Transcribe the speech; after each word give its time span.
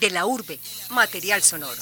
De 0.00 0.10
la 0.10 0.26
urbe, 0.26 0.58
material 0.90 1.42
sonoro. 1.42 1.80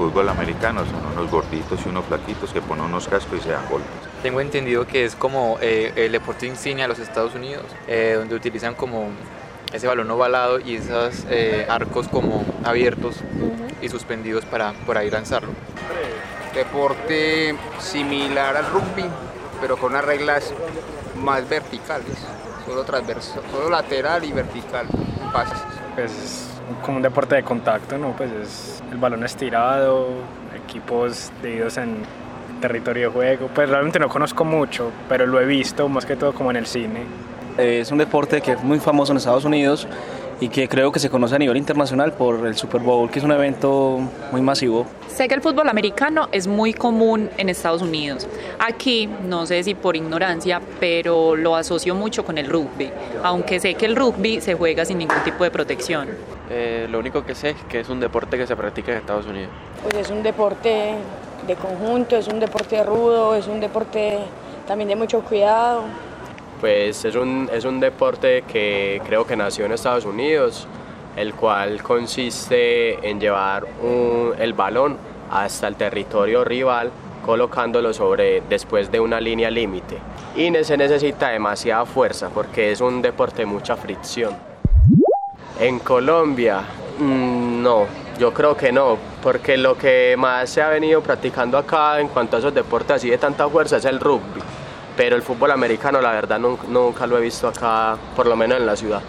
fútbol 0.00 0.30
americano 0.30 0.82
son 0.86 1.12
unos 1.12 1.30
gorditos 1.30 1.78
y 1.84 1.88
unos 1.90 2.06
flaquitos 2.06 2.54
que 2.54 2.62
ponen 2.62 2.86
unos 2.86 3.06
cascos 3.06 3.38
y 3.38 3.42
se 3.42 3.50
dan 3.50 3.68
golpes. 3.68 3.90
Tengo 4.22 4.40
entendido 4.40 4.86
que 4.86 5.04
es 5.04 5.14
como 5.14 5.58
eh, 5.60 5.92
el 5.94 6.12
deporte 6.12 6.46
insignia 6.46 6.84
de 6.84 6.88
los 6.88 6.98
Estados 6.98 7.34
Unidos, 7.34 7.66
eh, 7.86 8.14
donde 8.16 8.34
utilizan 8.34 8.74
como 8.74 9.10
ese 9.74 9.86
balón 9.86 10.10
ovalado 10.10 10.58
y 10.58 10.76
esos 10.76 11.26
eh, 11.28 11.66
arcos 11.68 12.08
como 12.08 12.46
abiertos 12.64 13.16
y 13.82 13.90
suspendidos 13.90 14.46
para 14.46 14.72
por 14.86 14.96
ahí 14.96 15.10
lanzarlo. 15.10 15.50
Deporte 16.54 17.54
similar 17.78 18.56
al 18.56 18.72
rugby, 18.72 19.04
pero 19.60 19.76
con 19.76 19.92
unas 19.92 20.04
reglas 20.04 20.52
más 21.16 21.48
verticales, 21.48 22.16
solo 22.66 22.84
transversal, 22.84 23.42
solo 23.50 23.70
lateral 23.70 24.24
y 24.24 24.32
vertical, 24.32 24.86
pases. 25.32 25.58
Pues 25.94 26.12
es 26.12 26.48
como 26.84 26.98
un 26.98 27.02
deporte 27.02 27.34
de 27.36 27.42
contacto, 27.42 27.98
¿no? 27.98 28.12
Pues 28.16 28.30
es 28.32 28.82
el 28.90 28.98
balón 28.98 29.24
estirado, 29.24 30.08
equipos 30.64 31.30
divididos 31.42 31.76
en 31.76 32.02
territorio 32.60 33.08
de 33.08 33.14
juego. 33.14 33.48
Pues 33.54 33.68
realmente 33.68 33.98
no 33.98 34.08
conozco 34.08 34.44
mucho, 34.44 34.90
pero 35.08 35.26
lo 35.26 35.40
he 35.40 35.46
visto 35.46 35.88
más 35.88 36.06
que 36.06 36.16
todo 36.16 36.32
como 36.32 36.50
en 36.50 36.56
el 36.56 36.66
cine. 36.66 37.04
Es 37.58 37.90
un 37.90 37.98
deporte 37.98 38.40
que 38.40 38.52
es 38.52 38.62
muy 38.62 38.78
famoso 38.78 39.12
en 39.12 39.18
Estados 39.18 39.44
Unidos 39.44 39.86
y 40.40 40.48
que 40.48 40.68
creo 40.68 40.90
que 40.90 40.98
se 40.98 41.10
conoce 41.10 41.34
a 41.34 41.38
nivel 41.38 41.56
internacional 41.56 42.14
por 42.14 42.46
el 42.46 42.56
Super 42.56 42.80
Bowl, 42.80 43.10
que 43.10 43.18
es 43.18 43.24
un 43.24 43.32
evento 43.32 44.00
muy 44.32 44.40
masivo. 44.40 44.86
Sé 45.08 45.28
que 45.28 45.34
el 45.34 45.42
fútbol 45.42 45.68
americano 45.68 46.28
es 46.32 46.46
muy 46.46 46.72
común 46.72 47.28
en 47.36 47.50
Estados 47.50 47.82
Unidos. 47.82 48.26
Aquí, 48.58 49.08
no 49.28 49.44
sé 49.44 49.62
si 49.62 49.74
por 49.74 49.96
ignorancia, 49.96 50.60
pero 50.80 51.36
lo 51.36 51.56
asocio 51.56 51.94
mucho 51.94 52.24
con 52.24 52.38
el 52.38 52.46
rugby, 52.46 52.90
aunque 53.22 53.60
sé 53.60 53.74
que 53.74 53.84
el 53.84 53.96
rugby 53.96 54.40
se 54.40 54.54
juega 54.54 54.84
sin 54.84 54.98
ningún 54.98 55.22
tipo 55.24 55.44
de 55.44 55.50
protección. 55.50 56.08
Eh, 56.48 56.88
lo 56.90 56.98
único 56.98 57.24
que 57.24 57.34
sé 57.34 57.50
es 57.50 57.56
que 57.68 57.80
es 57.80 57.88
un 57.90 58.00
deporte 58.00 58.38
que 58.38 58.46
se 58.46 58.56
practica 58.56 58.92
en 58.92 58.98
Estados 58.98 59.26
Unidos. 59.26 59.50
Pues 59.82 59.94
es 59.94 60.10
un 60.10 60.22
deporte 60.22 60.94
de 61.46 61.54
conjunto, 61.56 62.16
es 62.16 62.28
un 62.28 62.40
deporte 62.40 62.82
rudo, 62.82 63.34
es 63.34 63.46
un 63.46 63.60
deporte 63.60 64.18
también 64.66 64.88
de 64.88 64.96
mucho 64.96 65.20
cuidado. 65.20 65.84
Pues 66.60 67.06
es 67.06 67.16
un, 67.16 67.48
es 67.50 67.64
un 67.64 67.80
deporte 67.80 68.42
que 68.42 69.00
creo 69.06 69.26
que 69.26 69.34
nació 69.34 69.64
en 69.64 69.72
Estados 69.72 70.04
Unidos, 70.04 70.68
el 71.16 71.32
cual 71.32 71.82
consiste 71.82 73.08
en 73.08 73.18
llevar 73.18 73.64
un, 73.82 74.34
el 74.38 74.52
balón 74.52 74.98
hasta 75.30 75.68
el 75.68 75.76
territorio 75.76 76.44
rival 76.44 76.90
colocándolo 77.24 77.94
sobre 77.94 78.42
después 78.42 78.92
de 78.92 79.00
una 79.00 79.20
línea 79.22 79.50
límite. 79.50 79.96
Y 80.36 80.52
se 80.62 80.76
necesita 80.76 81.30
demasiada 81.30 81.86
fuerza 81.86 82.28
porque 82.28 82.72
es 82.72 82.82
un 82.82 83.00
deporte 83.00 83.38
de 83.38 83.46
mucha 83.46 83.76
fricción. 83.76 84.36
En 85.58 85.78
Colombia, 85.78 86.60
mmm, 86.98 87.62
no, 87.62 87.86
yo 88.18 88.34
creo 88.34 88.54
que 88.54 88.70
no, 88.70 88.98
porque 89.22 89.56
lo 89.56 89.78
que 89.78 90.14
más 90.18 90.50
se 90.50 90.60
ha 90.60 90.68
venido 90.68 91.00
practicando 91.00 91.56
acá 91.56 92.00
en 92.00 92.08
cuanto 92.08 92.36
a 92.36 92.38
esos 92.38 92.52
deportes 92.52 92.96
así 92.96 93.08
de 93.08 93.16
tanta 93.16 93.48
fuerza 93.48 93.78
es 93.78 93.86
el 93.86 93.98
rugby 93.98 94.42
pero 95.00 95.16
el 95.16 95.22
fútbol 95.22 95.50
americano 95.50 95.98
la 96.02 96.12
verdad 96.12 96.38
nunca, 96.38 96.64
nunca, 96.68 97.06
lo 97.06 97.16
he 97.16 97.22
visto 97.22 97.48
acá, 97.48 97.96
por 98.14 98.26
lo 98.26 98.36
menos 98.36 98.58
en 98.58 98.66
la 98.66 98.76
ciudad. 98.76 99.00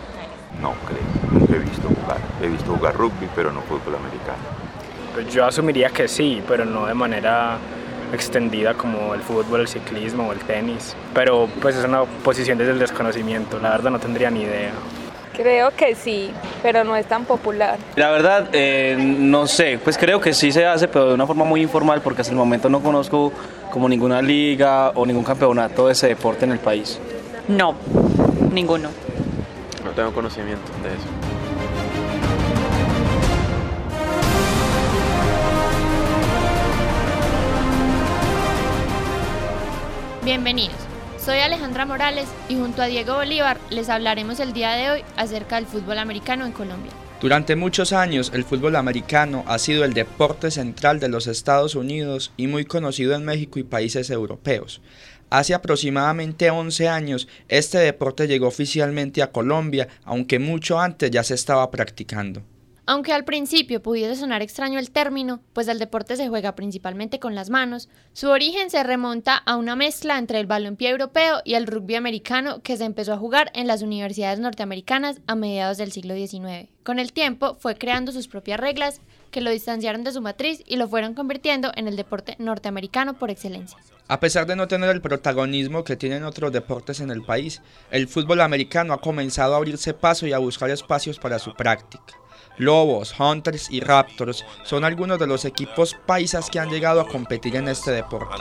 No 0.62 0.74
creo, 0.88 1.38
nunca 1.38 1.54
he 1.54 1.60
visto 1.60 1.90
jugar. 1.90 2.18
He 2.42 2.48
visto 2.48 2.74
jugar 2.74 2.96
rugby, 2.96 3.28
pero 3.36 3.52
no 3.52 3.60
fútbol 3.64 3.96
americano. 3.96 4.38
Pues 5.14 5.34
yo 5.34 5.46
asumiría 5.46 5.90
que 5.90 6.08
sí, 6.08 6.42
pero 6.48 6.64
no 6.64 6.86
de 6.86 6.94
manera 6.94 7.58
extendida 8.14 8.74
como 8.74 9.14
el 9.14 9.20
fútbol, 9.20 9.60
el 9.60 9.68
ciclismo 9.68 10.30
o 10.30 10.32
el 10.32 10.40
tenis. 10.40 10.96
Pero 11.14 11.50
pues 11.62 11.76
es 11.76 11.84
una 11.84 12.06
posición 12.06 12.58
desde 12.58 12.72
el 12.72 12.80
desconocimiento, 12.80 13.60
la 13.60 13.72
verdad 13.72 13.92
no 13.92 14.00
tendría 14.00 14.32
ni 14.32 14.44
idea. 14.44 14.72
Creo 15.36 15.72
que 15.76 15.96
sí, 15.96 16.32
pero 16.62 16.84
no 16.84 16.96
es 16.96 17.06
tan 17.06 17.26
popular. 17.26 17.78
La 17.96 18.12
verdad, 18.12 18.50
eh, 18.52 18.96
no 19.00 19.48
sé, 19.48 19.80
pues 19.84 19.98
creo 19.98 20.20
que 20.20 20.34
sí 20.34 20.52
se 20.52 20.66
hace, 20.66 20.88
pero 20.88 21.08
de 21.08 21.14
una 21.14 21.26
forma 21.26 21.46
muy 21.46 21.62
informal, 21.62 22.02
porque 22.02 22.22
hasta 22.22 22.32
el 22.32 22.38
momento 22.38 22.70
no 22.70 22.82
conozco 22.82 23.32
como 23.72 23.88
ninguna 23.88 24.22
liga 24.22 24.90
o 24.92 25.06
ningún 25.06 25.24
campeonato 25.24 25.88
de 25.88 25.94
ese 25.94 26.08
deporte 26.08 26.46
en 26.46 26.52
el 26.52 26.60
país. 26.60 27.00
No, 27.48 27.76
ninguno. 28.52 28.90
No 29.84 29.92
tengo 29.92 30.14
conocimiento 30.14 30.72
de 30.84 30.90
eso. 30.90 31.08
Bienvenidos. 40.24 40.91
Soy 41.24 41.38
Alejandra 41.38 41.86
Morales 41.86 42.26
y 42.50 42.56
junto 42.56 42.82
a 42.82 42.88
Diego 42.88 43.14
Bolívar 43.14 43.60
les 43.70 43.90
hablaremos 43.90 44.40
el 44.40 44.54
día 44.54 44.72
de 44.72 44.90
hoy 44.90 45.04
acerca 45.18 45.58
del 45.58 45.68
fútbol 45.68 46.00
americano 46.00 46.48
en 46.48 46.52
Colombia. 46.52 46.92
Durante 47.22 47.56
muchos 47.56 47.94
años 47.94 48.32
el 48.34 48.44
fútbol 48.44 48.76
americano 48.76 49.44
ha 49.46 49.60
sido 49.60 49.86
el 49.86 49.94
deporte 49.94 50.50
central 50.50 51.00
de 51.00 51.10
los 51.10 51.28
Estados 51.28 51.76
Unidos 51.76 52.34
y 52.38 52.48
muy 52.48 52.66
conocido 52.66 53.14
en 53.14 53.24
México 53.24 53.60
y 53.60 53.64
países 53.64 54.10
europeos. 54.10 54.82
Hace 55.30 55.54
aproximadamente 55.54 56.50
11 56.50 56.90
años 56.90 57.28
este 57.50 57.78
deporte 57.78 58.28
llegó 58.28 58.48
oficialmente 58.48 59.22
a 59.22 59.32
Colombia, 59.32 59.90
aunque 60.04 60.40
mucho 60.40 60.80
antes 60.80 61.12
ya 61.12 61.24
se 61.24 61.36
estaba 61.36 61.70
practicando. 61.70 62.42
Aunque 62.92 63.14
al 63.14 63.24
principio 63.24 63.82
pudiese 63.82 64.18
sonar 64.18 64.42
extraño 64.42 64.78
el 64.78 64.92
término, 64.92 65.40
pues 65.54 65.70
el 65.70 65.80
deporte 65.80 66.18
se 66.18 66.28
juega 66.28 66.56
principalmente 66.56 67.22
con 67.22 67.36
las 67.36 67.50
manos, 67.50 67.88
su 68.12 68.28
origen 68.28 68.70
se 68.70 68.84
remonta 68.84 69.38
a 69.38 69.56
una 69.56 69.78
mezcla 69.78 70.18
entre 70.18 70.42
el 70.42 70.46
balompié 70.46 70.90
europeo 70.90 71.40
y 71.46 71.54
el 71.54 71.68
rugby 71.68 71.96
americano 71.96 72.62
que 72.62 72.76
se 72.76 72.84
empezó 72.84 73.14
a 73.14 73.18
jugar 73.18 73.50
en 73.56 73.66
las 73.66 73.82
universidades 73.82 74.42
norteamericanas 74.42 75.22
a 75.26 75.36
mediados 75.36 75.78
del 75.78 75.94
siglo 75.94 76.16
XIX. 76.16 76.68
Con 76.84 77.00
el 77.00 77.14
tiempo 77.14 77.56
fue 77.62 77.76
creando 77.76 78.12
sus 78.12 78.28
propias 78.28 78.60
reglas 78.60 79.00
que 79.32 79.40
lo 79.40 79.52
distanciaron 79.52 80.04
de 80.04 80.12
su 80.12 80.20
matriz 80.20 80.62
y 80.68 80.76
lo 80.76 80.90
fueron 80.90 81.14
convirtiendo 81.14 81.72
en 81.78 81.88
el 81.88 81.96
deporte 81.96 82.36
norteamericano 82.40 83.14
por 83.14 83.32
excelencia. 83.32 83.78
A 84.10 84.20
pesar 84.20 84.46
de 84.48 84.58
no 84.58 84.68
tener 84.68 84.90
el 84.90 85.00
protagonismo 85.00 85.86
que 85.86 85.96
tienen 85.96 86.26
otros 86.26 86.52
deportes 86.52 87.00
en 87.00 87.10
el 87.10 87.22
país, 87.22 87.62
el 87.90 88.10
fútbol 88.10 88.42
americano 88.42 88.92
ha 88.94 89.00
comenzado 89.00 89.54
a 89.54 89.58
abrirse 89.60 89.94
paso 89.94 90.28
y 90.28 90.34
a 90.34 90.40
buscar 90.40 90.70
espacios 90.70 91.20
para 91.20 91.40
su 91.40 91.54
práctica. 91.54 92.21
Lobos, 92.62 93.20
Hunters 93.20 93.72
y 93.72 93.80
Raptors 93.80 94.46
son 94.64 94.84
algunos 94.84 95.18
de 95.18 95.26
los 95.26 95.46
equipos 95.46 95.96
paisas 96.06 96.48
que 96.48 96.60
han 96.60 96.70
llegado 96.70 97.02
a 97.02 97.08
competir 97.08 97.56
en 97.56 97.68
este 97.68 97.90
deporte. 97.90 98.36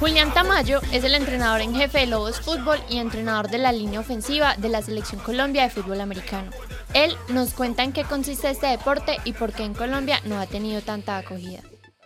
Julián 0.00 0.34
Tamayo 0.34 0.80
es 0.90 1.04
el 1.04 1.14
entrenador 1.14 1.60
en 1.60 1.72
jefe 1.72 1.98
de 1.98 2.06
Lobos 2.06 2.40
Fútbol 2.40 2.80
y 2.88 2.98
entrenador 2.98 3.48
de 3.48 3.58
la 3.58 3.70
línea 3.70 4.00
ofensiva 4.00 4.56
de 4.56 4.70
la 4.70 4.82
Selección 4.82 5.20
Colombia 5.20 5.62
de 5.62 5.70
Fútbol 5.70 6.00
Americano. 6.00 6.50
Él 6.98 7.14
nos 7.28 7.54
cuenta 7.54 7.84
en 7.84 7.92
qué 7.92 8.02
consiste 8.02 8.50
este 8.50 8.66
deporte 8.66 9.18
y 9.24 9.32
por 9.32 9.52
qué 9.52 9.62
en 9.62 9.72
Colombia 9.72 10.18
no 10.24 10.40
ha 10.40 10.46
tenido 10.46 10.80
tanta 10.80 11.16
acogida. 11.16 11.60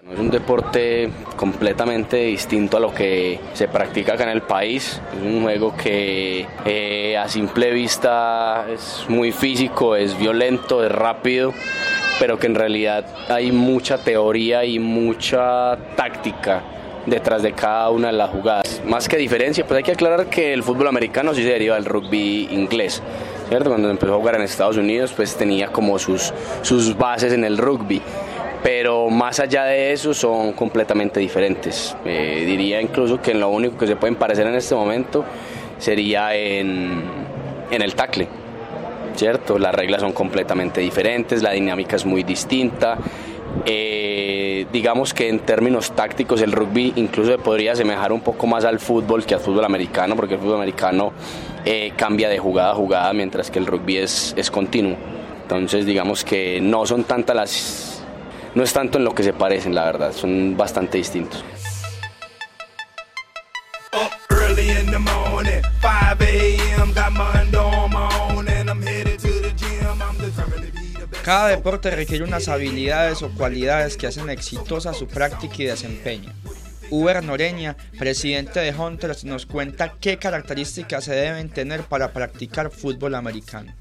Es 0.06 0.18
un 0.18 0.30
deporte 0.30 1.08
completamente 1.34 2.18
distinto 2.24 2.76
a 2.76 2.80
lo 2.80 2.92
que 2.92 3.40
se 3.54 3.68
practica 3.68 4.12
acá 4.12 4.24
en 4.24 4.28
el 4.28 4.42
país. 4.42 5.00
Es 5.16 5.22
un 5.22 5.44
juego 5.44 5.74
que 5.74 6.46
eh, 6.66 7.16
a 7.16 7.26
simple 7.26 7.70
vista 7.70 8.66
es 8.70 9.06
muy 9.08 9.32
físico, 9.32 9.96
es 9.96 10.18
violento, 10.18 10.84
es 10.84 10.92
rápido, 10.92 11.54
pero 12.20 12.38
que 12.38 12.48
en 12.48 12.54
realidad 12.54 13.06
hay 13.30 13.50
mucha 13.50 13.96
teoría 13.96 14.66
y 14.66 14.78
mucha 14.78 15.78
táctica 15.96 16.64
detrás 17.06 17.42
de 17.42 17.52
cada 17.52 17.88
una 17.88 18.08
de 18.08 18.14
las 18.14 18.28
jugadas. 18.28 18.82
Más 18.84 19.08
que 19.08 19.16
diferencia, 19.16 19.66
pues 19.66 19.78
hay 19.78 19.84
que 19.84 19.92
aclarar 19.92 20.26
que 20.26 20.52
el 20.52 20.62
fútbol 20.62 20.88
americano 20.88 21.32
sí 21.32 21.42
se 21.42 21.48
deriva 21.48 21.76
del 21.76 21.86
rugby 21.86 22.48
inglés. 22.50 23.02
¿Cierto? 23.52 23.68
Cuando 23.68 23.90
empezó 23.90 24.14
a 24.14 24.16
jugar 24.16 24.36
en 24.36 24.42
Estados 24.42 24.78
Unidos, 24.78 25.12
pues 25.14 25.36
tenía 25.36 25.68
como 25.68 25.98
sus, 25.98 26.32
sus 26.62 26.96
bases 26.96 27.34
en 27.34 27.44
el 27.44 27.58
rugby 27.58 28.00
pero 28.62 29.10
más 29.10 29.40
allá 29.40 29.64
de 29.64 29.92
eso 29.92 30.14
son 30.14 30.52
completamente 30.52 31.18
diferentes. 31.18 31.96
Eh, 32.04 32.44
diría 32.46 32.80
incluso 32.80 33.20
que 33.20 33.34
lo 33.34 33.48
único 33.48 33.76
que 33.76 33.88
se 33.88 33.96
pueden 33.96 34.14
parecer 34.14 34.46
en 34.46 34.54
este 34.54 34.76
momento 34.76 35.24
sería 35.78 36.32
en, 36.36 37.02
en 37.72 37.82
el 37.82 37.96
tackle, 37.96 38.28
¿cierto? 39.16 39.58
Las 39.58 39.74
reglas 39.74 40.00
son 40.00 40.12
completamente 40.12 40.80
diferentes, 40.80 41.42
la 41.42 41.50
dinámica 41.50 41.96
es 41.96 42.06
muy 42.06 42.22
distinta. 42.22 42.98
Eh, 43.64 44.66
digamos 44.72 45.14
que 45.14 45.28
en 45.28 45.40
términos 45.40 45.92
tácticos 45.92 46.40
el 46.42 46.52
rugby 46.52 46.92
incluso 46.96 47.36
podría 47.38 47.72
asemejar 47.72 48.12
un 48.12 48.20
poco 48.20 48.46
más 48.46 48.64
al 48.64 48.80
fútbol 48.80 49.24
que 49.24 49.34
al 49.34 49.40
fútbol 49.40 49.64
americano, 49.64 50.16
porque 50.16 50.34
el 50.34 50.40
fútbol 50.40 50.56
americano 50.56 51.12
eh, 51.64 51.92
cambia 51.96 52.28
de 52.28 52.38
jugada 52.38 52.72
a 52.72 52.74
jugada, 52.74 53.12
mientras 53.12 53.50
que 53.50 53.58
el 53.58 53.66
rugby 53.66 53.98
es, 53.98 54.34
es 54.36 54.50
continuo. 54.50 54.96
Entonces 55.42 55.86
digamos 55.86 56.24
que 56.24 56.60
no 56.60 56.86
son 56.86 57.04
tantas 57.04 57.36
las... 57.36 58.04
No 58.54 58.62
es 58.62 58.72
tanto 58.72 58.98
en 58.98 59.04
lo 59.04 59.14
que 59.14 59.22
se 59.22 59.32
parecen, 59.32 59.74
la 59.74 59.84
verdad, 59.84 60.12
son 60.12 60.56
bastante 60.56 60.98
distintos. 60.98 61.42
Up 63.94 64.10
early 64.30 64.70
in 64.70 64.90
the 64.90 64.98
morning, 64.98 65.62
5 65.80 66.22
got 66.94 67.12
my 67.12 67.41
Cada 71.22 71.48
deporte 71.48 71.90
requiere 71.92 72.24
unas 72.24 72.48
habilidades 72.48 73.22
o 73.22 73.30
cualidades 73.30 73.96
que 73.96 74.08
hacen 74.08 74.28
exitosa 74.28 74.92
su 74.92 75.06
práctica 75.06 75.54
y 75.58 75.66
desempeño. 75.66 76.32
Uber 76.90 77.22
Noreña, 77.22 77.76
presidente 77.96 78.58
de 78.58 78.74
Hunters, 78.74 79.24
nos 79.24 79.46
cuenta 79.46 79.94
qué 80.00 80.18
características 80.18 81.04
se 81.04 81.14
deben 81.14 81.48
tener 81.48 81.84
para 81.84 82.12
practicar 82.12 82.72
fútbol 82.72 83.14
americano. 83.14 83.72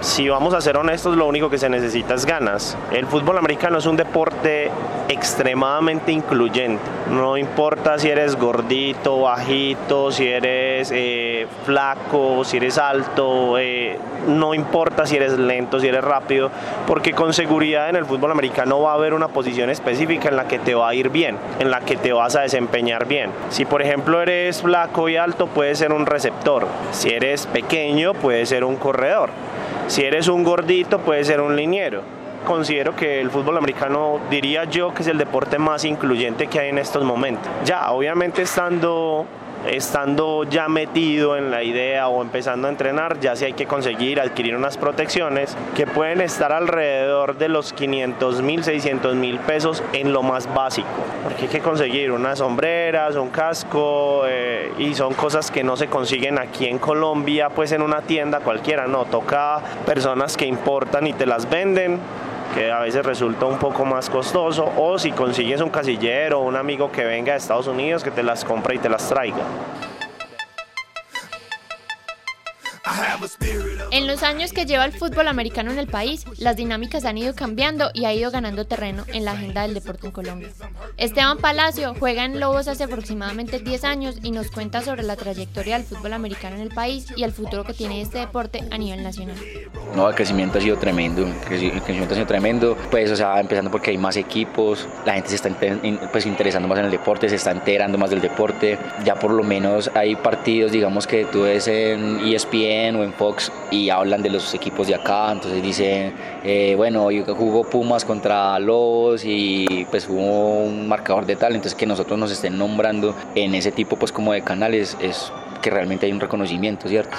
Si 0.00 0.28
vamos 0.28 0.54
a 0.54 0.60
ser 0.60 0.76
honestos, 0.76 1.16
lo 1.16 1.26
único 1.26 1.50
que 1.50 1.58
se 1.58 1.68
necesita 1.68 2.14
es 2.14 2.24
ganas. 2.24 2.76
El 2.92 3.06
fútbol 3.06 3.36
americano 3.36 3.78
es 3.78 3.86
un 3.86 3.96
deporte 3.96 4.70
extremadamente 5.08 6.12
incluyente. 6.12 6.82
No 7.10 7.36
importa 7.36 7.98
si 7.98 8.08
eres 8.08 8.36
gordito, 8.36 9.22
bajito, 9.22 10.12
si 10.12 10.28
eres 10.28 10.92
eh, 10.94 11.48
flaco, 11.64 12.44
si 12.44 12.58
eres 12.58 12.78
alto, 12.78 13.58
eh, 13.58 13.98
no 14.28 14.54
importa 14.54 15.04
si 15.04 15.16
eres 15.16 15.36
lento, 15.36 15.80
si 15.80 15.88
eres 15.88 16.04
rápido, 16.04 16.50
porque 16.86 17.12
con 17.12 17.32
seguridad 17.32 17.88
en 17.88 17.96
el 17.96 18.04
fútbol 18.04 18.30
americano 18.30 18.80
va 18.80 18.92
a 18.92 18.94
haber 18.94 19.14
una 19.14 19.28
posición 19.28 19.68
específica 19.68 20.28
en 20.28 20.36
la 20.36 20.46
que 20.46 20.60
te 20.60 20.74
va 20.74 20.90
a 20.90 20.94
ir 20.94 21.08
bien, 21.08 21.36
en 21.58 21.70
la 21.70 21.80
que 21.80 21.96
te 21.96 22.12
vas 22.12 22.36
a 22.36 22.42
desempeñar 22.42 23.06
bien. 23.06 23.30
Si 23.48 23.64
por 23.64 23.82
ejemplo 23.82 24.22
eres 24.22 24.62
flaco 24.62 25.08
y 25.08 25.16
alto, 25.16 25.48
puedes 25.48 25.78
ser 25.78 25.92
un 25.92 26.06
receptor. 26.06 26.68
Si 26.92 27.10
eres 27.10 27.46
pequeño, 27.46 28.14
puedes 28.14 28.48
ser 28.50 28.62
un 28.62 28.76
corredor. 28.76 29.30
Si 29.88 30.04
eres 30.04 30.28
un 30.28 30.44
gordito, 30.44 30.98
puede 30.98 31.24
ser 31.24 31.40
un 31.40 31.56
liniero. 31.56 32.02
Considero 32.46 32.94
que 32.94 33.20
el 33.20 33.30
fútbol 33.30 33.56
americano, 33.56 34.20
diría 34.30 34.64
yo, 34.64 34.92
que 34.92 35.00
es 35.00 35.08
el 35.08 35.16
deporte 35.16 35.58
más 35.58 35.84
incluyente 35.84 36.46
que 36.46 36.60
hay 36.60 36.68
en 36.68 36.76
estos 36.76 37.04
momentos. 37.04 37.50
Ya, 37.64 37.90
obviamente 37.90 38.42
estando 38.42 39.24
estando 39.66 40.44
ya 40.44 40.68
metido 40.68 41.36
en 41.36 41.50
la 41.50 41.62
idea 41.62 42.08
o 42.08 42.22
empezando 42.22 42.68
a 42.68 42.70
entrenar, 42.70 43.20
ya 43.20 43.36
sí 43.36 43.44
hay 43.44 43.52
que 43.52 43.66
conseguir 43.66 44.20
adquirir 44.20 44.56
unas 44.56 44.76
protecciones 44.76 45.56
que 45.76 45.86
pueden 45.86 46.20
estar 46.20 46.52
alrededor 46.52 47.36
de 47.36 47.48
los 47.48 47.72
500 47.72 48.42
mil, 48.42 48.64
600 48.64 49.14
mil 49.14 49.38
pesos 49.40 49.82
en 49.92 50.12
lo 50.12 50.22
más 50.22 50.52
básico, 50.54 50.88
porque 51.22 51.42
hay 51.42 51.48
que 51.48 51.60
conseguir 51.60 52.12
unas 52.12 52.38
sombreras, 52.38 53.16
un 53.16 53.30
casco 53.30 54.22
eh, 54.26 54.72
y 54.78 54.94
son 54.94 55.14
cosas 55.14 55.50
que 55.50 55.64
no 55.64 55.76
se 55.76 55.88
consiguen 55.88 56.38
aquí 56.38 56.66
en 56.66 56.78
Colombia, 56.78 57.50
pues 57.50 57.72
en 57.72 57.82
una 57.82 58.02
tienda 58.02 58.40
cualquiera, 58.40 58.86
no, 58.86 59.04
toca 59.04 59.60
personas 59.84 60.36
que 60.36 60.46
importan 60.46 61.06
y 61.06 61.12
te 61.12 61.26
las 61.26 61.48
venden 61.50 61.98
que 62.54 62.70
a 62.70 62.80
veces 62.80 63.04
resulta 63.04 63.46
un 63.46 63.58
poco 63.58 63.84
más 63.84 64.08
costoso, 64.10 64.70
o 64.76 64.98
si 64.98 65.12
consigues 65.12 65.60
un 65.60 65.70
casillero 65.70 66.40
o 66.40 66.44
un 66.44 66.56
amigo 66.56 66.90
que 66.90 67.04
venga 67.04 67.32
de 67.32 67.38
Estados 67.38 67.66
Unidos 67.66 68.02
que 68.02 68.10
te 68.10 68.22
las 68.22 68.44
compre 68.44 68.76
y 68.76 68.78
te 68.78 68.88
las 68.88 69.08
traiga. 69.08 69.44
En 73.90 74.06
los 74.06 74.22
años 74.22 74.52
que 74.52 74.66
lleva 74.66 74.84
el 74.84 74.92
fútbol 74.92 75.28
americano 75.28 75.70
en 75.70 75.78
el 75.78 75.86
país, 75.86 76.24
las 76.38 76.56
dinámicas 76.56 77.04
han 77.04 77.18
ido 77.18 77.34
cambiando 77.34 77.90
y 77.94 78.04
ha 78.04 78.12
ido 78.12 78.30
ganando 78.30 78.66
terreno 78.66 79.04
en 79.08 79.24
la 79.24 79.32
agenda 79.32 79.62
del 79.62 79.74
deporte 79.74 80.06
en 80.06 80.12
Colombia. 80.12 80.48
Esteban 80.96 81.38
Palacio 81.38 81.94
juega 81.98 82.24
en 82.24 82.40
Lobos 82.40 82.68
hace 82.68 82.84
aproximadamente 82.84 83.58
10 83.58 83.84
años 83.84 84.16
y 84.22 84.30
nos 84.30 84.50
cuenta 84.50 84.82
sobre 84.82 85.02
la 85.02 85.16
trayectoria 85.16 85.78
del 85.78 85.86
fútbol 85.86 86.12
americano 86.12 86.56
en 86.56 86.62
el 86.62 86.70
país 86.70 87.06
y 87.16 87.22
el 87.22 87.32
futuro 87.32 87.64
que 87.64 87.72
tiene 87.72 88.00
este 88.00 88.18
deporte 88.18 88.64
a 88.70 88.78
nivel 88.78 89.02
nacional. 89.02 89.36
No, 89.94 90.08
el 90.08 90.14
crecimiento 90.14 90.58
ha 90.58 90.60
sido 90.60 90.76
tremendo, 90.76 91.26
el 91.26 91.34
crecimiento 91.40 92.12
ha 92.12 92.14
sido 92.14 92.26
tremendo, 92.26 92.76
pues 92.90 93.10
o 93.10 93.16
sea, 93.16 93.40
empezando 93.40 93.70
porque 93.70 93.90
hay 93.90 93.98
más 93.98 94.16
equipos, 94.16 94.86
la 95.04 95.14
gente 95.14 95.30
se 95.30 95.36
está 95.36 95.48
pues, 96.12 96.26
interesando 96.26 96.68
más 96.68 96.78
en 96.78 96.86
el 96.86 96.90
deporte, 96.90 97.28
se 97.28 97.36
está 97.36 97.50
enterando 97.50 97.98
más 97.98 98.10
del 98.10 98.20
deporte, 98.20 98.78
ya 99.04 99.14
por 99.14 99.32
lo 99.32 99.42
menos 99.42 99.90
hay 99.94 100.16
partidos, 100.16 100.72
digamos 100.72 101.06
que 101.06 101.24
tú 101.24 101.42
ves 101.42 101.68
en 101.68 102.20
ESPN 102.20 102.96
o 102.96 103.04
en 103.04 103.12
Fox 103.18 103.52
y 103.70 103.90
hablan 103.90 104.22
de 104.22 104.30
los 104.30 104.54
equipos 104.54 104.86
de 104.86 104.94
acá, 104.94 105.32
entonces 105.32 105.60
dicen, 105.62 106.14
eh, 106.44 106.74
bueno, 106.76 107.04
hoy 107.04 107.24
jugó 107.26 107.64
Pumas 107.68 108.04
contra 108.04 108.58
Lobos 108.60 109.24
y 109.24 109.86
pues 109.90 110.08
hubo 110.08 110.60
un 110.60 110.88
marcador 110.88 111.26
de 111.26 111.36
tal, 111.36 111.54
entonces 111.54 111.74
que 111.74 111.86
nosotros 111.86 112.18
nos 112.18 112.30
estén 112.30 112.56
nombrando 112.56 113.14
en 113.34 113.54
ese 113.54 113.72
tipo 113.72 113.96
pues 113.96 114.12
como 114.12 114.32
de 114.32 114.42
canales 114.42 114.96
es 115.00 115.32
que 115.60 115.70
realmente 115.70 116.06
hay 116.06 116.12
un 116.12 116.20
reconocimiento, 116.20 116.88
¿cierto? 116.88 117.16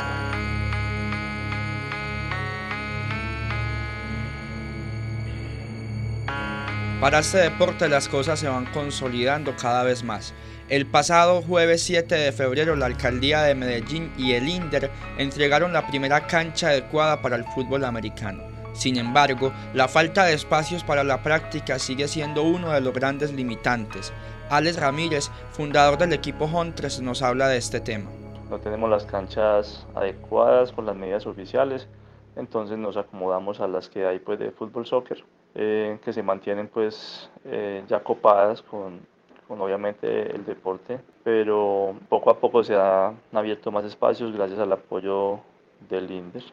Para 7.01 7.19
este 7.19 7.37
deporte 7.37 7.87
las 7.87 8.09
cosas 8.09 8.39
se 8.39 8.49
van 8.49 8.65
consolidando 8.65 9.55
cada 9.55 9.83
vez 9.83 10.03
más. 10.03 10.33
El 10.69 10.85
pasado 10.85 11.41
jueves 11.41 11.81
7 11.81 12.13
de 12.13 12.31
febrero 12.31 12.75
la 12.75 12.85
alcaldía 12.85 13.41
de 13.41 13.55
Medellín 13.55 14.13
y 14.15 14.33
el 14.33 14.47
INDER 14.47 14.91
entregaron 15.17 15.73
la 15.73 15.87
primera 15.87 16.27
cancha 16.27 16.67
adecuada 16.67 17.23
para 17.23 17.37
el 17.37 17.43
fútbol 17.45 17.85
americano. 17.85 18.43
Sin 18.73 18.97
embargo, 18.97 19.51
la 19.73 19.87
falta 19.87 20.25
de 20.25 20.35
espacios 20.35 20.83
para 20.83 21.03
la 21.03 21.23
práctica 21.23 21.79
sigue 21.79 22.07
siendo 22.07 22.43
uno 22.43 22.71
de 22.71 22.81
los 22.81 22.93
grandes 22.93 23.33
limitantes. 23.33 24.13
Alex 24.51 24.79
Ramírez, 24.79 25.31
fundador 25.49 25.97
del 25.97 26.13
equipo 26.13 26.45
Huntres, 26.45 27.01
nos 27.01 27.23
habla 27.23 27.47
de 27.47 27.57
este 27.57 27.79
tema. 27.79 28.11
No 28.47 28.59
tenemos 28.59 28.91
las 28.91 29.05
canchas 29.05 29.87
adecuadas 29.95 30.71
con 30.71 30.85
las 30.85 30.95
medidas 30.95 31.25
oficiales, 31.25 31.87
entonces 32.35 32.77
nos 32.77 32.95
acomodamos 32.95 33.59
a 33.59 33.67
las 33.67 33.89
que 33.89 34.05
hay 34.05 34.19
pues, 34.19 34.37
de 34.37 34.51
fútbol 34.51 34.85
soccer, 34.85 35.25
eh, 35.55 35.97
que 36.05 36.13
se 36.13 36.21
mantienen 36.21 36.67
pues 36.67 37.27
eh, 37.45 37.83
ya 37.87 38.03
copadas 38.03 38.61
con 38.61 38.99
con 39.49 39.59
obviamente 39.61 40.33
el 40.33 40.45
deporte, 40.45 40.99
pero 41.23 41.95
poco 42.07 42.29
a 42.29 42.37
poco 42.37 42.63
se 42.63 42.75
han 42.75 43.17
abierto 43.33 43.71
más 43.71 43.83
espacios 43.83 44.31
gracias 44.31 44.59
al 44.59 44.71
apoyo 44.71 45.39
del 45.89 46.11
INDER. 46.11 46.43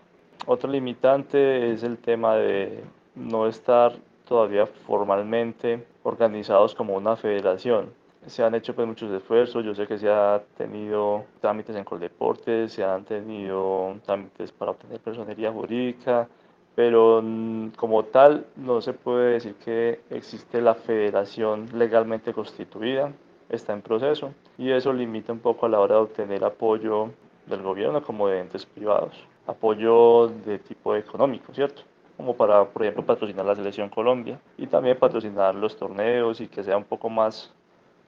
Otro 0.47 0.71
limitante 0.71 1.73
es 1.73 1.83
el 1.83 1.99
tema 1.99 2.37
de 2.37 2.83
no 3.15 3.47
estar 3.47 3.93
todavía 4.27 4.67
formalmente 4.67 5.87
organizados 6.05 6.75
como 6.75 6.95
una 6.95 7.17
federación. 7.17 7.93
Se 8.27 8.43
han 8.43 8.55
hecho 8.55 8.75
pues, 8.75 8.89
muchos 8.89 9.13
esfuerzos, 9.13 9.63
yo 9.63 9.75
sé 9.75 9.87
que 9.87 9.99
se 9.99 10.09
ha 10.09 10.43
tenido 10.57 11.27
trámites 11.43 11.77
en 11.77 11.85
Coldeportes, 11.85 12.73
se 12.73 12.83
han 12.83 13.05
tenido 13.05 13.95
trámites 14.07 14.53
para 14.53 14.71
obtener 14.71 15.01
personería 15.01 15.53
jurídica, 15.53 16.29
pero 16.77 17.23
mm, 17.23 17.71
como 17.71 18.05
tal 18.05 18.47
no 18.55 18.81
se 18.81 18.93
puede 18.93 19.33
decir 19.33 19.55
que 19.57 20.01
existe 20.11 20.61
la 20.61 20.75
federación 20.75 21.69
legalmente 21.73 22.33
constituida, 22.33 23.13
está 23.49 23.73
en 23.73 23.83
proceso 23.83 24.33
y 24.59 24.71
eso 24.71 24.93
limita 24.93 25.33
un 25.33 25.39
poco 25.39 25.67
a 25.67 25.69
la 25.69 25.81
hora 25.81 25.97
de 25.97 26.03
obtener 26.03 26.45
apoyo 26.45 27.11
del 27.47 27.63
gobierno 27.63 28.03
como 28.03 28.29
de 28.29 28.41
entes 28.41 28.67
privados, 28.67 29.17
apoyo 29.47 30.29
de 30.29 30.59
tipo 30.59 30.95
económico, 30.95 31.55
¿cierto? 31.55 31.83
Como 32.17 32.37
para, 32.37 32.65
por 32.65 32.83
ejemplo, 32.83 33.05
patrocinar 33.05 33.47
la 33.47 33.55
selección 33.55 33.89
Colombia 33.89 34.39
y 34.59 34.67
también 34.67 34.99
patrocinar 34.99 35.55
los 35.55 35.77
torneos 35.77 36.41
y 36.41 36.49
que 36.49 36.63
sea 36.63 36.77
un 36.77 36.85
poco 36.85 37.09
más 37.09 37.55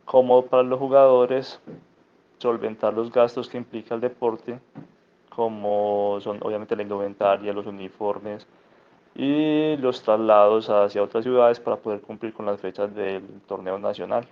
cómodo 0.04 0.44
para 0.46 0.62
los 0.62 0.78
jugadores 0.78 1.60
solventar 2.38 2.92
los 2.92 3.10
gastos 3.10 3.48
que 3.48 3.58
implica 3.58 3.94
el 3.94 4.00
deporte 4.00 4.58
como 5.28 6.18
son 6.20 6.38
obviamente 6.42 6.76
la 6.76 6.82
indumentaria, 6.82 7.52
los 7.52 7.66
uniformes 7.66 8.46
y 9.14 9.76
los 9.78 10.02
traslados 10.02 10.70
hacia 10.70 11.02
otras 11.02 11.24
ciudades 11.24 11.58
para 11.58 11.76
poder 11.76 12.00
cumplir 12.00 12.32
con 12.32 12.46
las 12.46 12.60
fechas 12.60 12.94
del 12.94 13.22
torneo 13.46 13.78
nacional. 13.78 14.24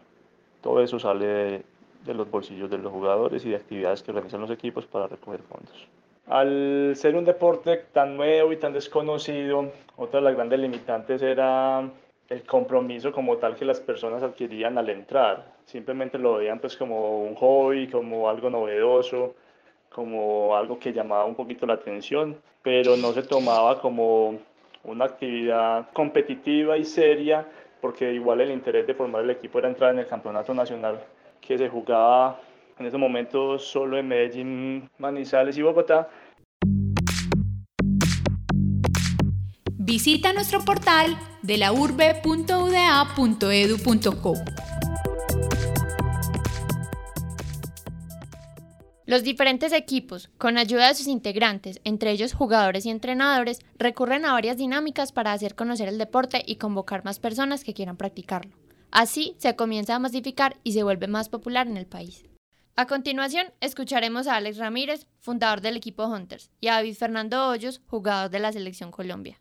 Todo 0.63 0.81
eso 0.81 0.99
sale 0.99 1.65
de, 2.05 2.15
los 2.15 2.31
bolsillos 2.31 2.71
de 2.71 2.79
los 2.79 2.93
jugadores 2.93 3.45
y 3.45 3.51
de 3.51 3.57
actividades 3.57 4.03
que 4.03 4.13
organizan 4.13 4.41
los 4.41 4.51
equipos 4.51 4.87
para 4.87 5.09
recoger 5.09 5.41
fondos. 5.43 5.89
Al 6.29 6.93
ser 6.97 7.15
un 7.17 7.25
deporte 7.25 7.85
tan 7.93 8.17
nuevo 8.17 8.53
y 8.53 8.57
tan 8.57 8.73
desconocido, 8.73 9.71
otra 9.97 10.21
de 10.21 10.25
las 10.25 10.35
grandes 10.35 10.59
limitantes 10.59 11.23
era 11.23 11.89
el 12.29 12.43
compromiso 12.43 13.13
como 13.13 13.37
tal 13.37 13.55
que 13.55 13.65
las 13.65 13.81
personas 13.81 14.23
adquirían 14.23 14.79
al 14.79 14.89
entrar. 14.91 15.55
Simplemente 15.65 16.19
lo 16.19 16.35
veían 16.35 16.59
pues 16.59 16.77
como 16.77 17.23
un 17.25 17.35
hobby, 17.37 17.89
como 17.89 18.29
algo 18.29 18.51
novedoso, 18.51 19.35
como 19.91 20.57
algo 20.57 20.79
que 20.79 20.93
llamaba 20.93 21.25
un 21.25 21.35
poquito 21.35 21.67
la 21.67 21.75
atención, 21.75 22.37
pero 22.63 22.97
no 22.97 23.13
se 23.13 23.23
tomaba 23.23 23.81
como 23.81 24.39
una 24.85 25.05
actividad 25.05 25.89
competitiva 25.93 26.77
y 26.77 26.85
seria, 26.85 27.47
porque 27.81 28.13
igual 28.13 28.41
el 28.41 28.51
interés 28.51 28.87
de 28.87 28.95
formar 28.95 29.23
el 29.23 29.31
equipo 29.31 29.59
era 29.59 29.69
entrar 29.69 29.93
en 29.93 30.01
el 30.01 30.07
campeonato 30.07 30.55
nacional 30.55 31.01
que 31.41 31.59
se 31.59 31.69
jugaba 31.69 32.41
en 32.79 32.87
ese 32.87 32.99
momento 32.99 33.59
solo 33.59 33.99
en 33.99 34.09
Medellín, 34.09 34.91
Manizales 34.99 35.57
y 35.57 35.63
Bogotá. 35.63 36.09
Visita 39.79 40.33
nuestro 40.33 40.61
portal 40.65 41.17
de 41.43 41.57
la. 41.59 41.73
Los 49.07 49.23
diferentes 49.23 49.73
equipos, 49.73 50.31
con 50.37 50.59
ayuda 50.59 50.89
de 50.89 50.95
sus 50.97 51.07
integrantes, 51.07 51.81
entre 51.85 52.11
ellos 52.11 52.35
jugadores 52.35 52.87
y 52.87 52.91
entrenadores, 52.91 53.61
recurren 53.79 54.25
a 54.25 54.33
varias 54.33 54.57
dinámicas 54.57 55.13
para 55.13 55.33
hacer 55.33 55.55
conocer 55.55 55.89
el 55.89 55.97
deporte 55.97 56.43
y 56.45 56.57
convocar 56.57 57.05
más 57.05 57.21
personas 57.21 57.63
que 57.63 57.73
quieran 57.73 57.97
practicarlo. 57.97 58.51
Así 58.91 59.37
se 59.39 59.55
comienza 59.55 59.95
a 59.95 60.01
masificar 60.01 60.57
y 60.65 60.73
se 60.73 60.83
vuelve 60.83 61.07
más 61.07 61.29
popular 61.29 61.69
en 61.69 61.77
el 61.77 61.87
país. 61.87 62.25
A 62.75 62.89
continuación, 62.89 63.47
escucharemos 63.61 64.27
a 64.27 64.35
Alex 64.35 64.59
Ramírez, 64.59 65.07
fundador 65.21 65.61
del 65.61 65.77
equipo 65.77 66.05
Hunters, 66.07 66.51
y 66.61 66.67
a 66.67 66.75
David 66.75 66.97
Fernando 66.97 67.47
Hoyos, 67.49 67.81
jugador 67.87 68.29
de 68.31 68.41
la 68.41 68.51
Selección 68.51 68.91
Colombia. 68.91 69.39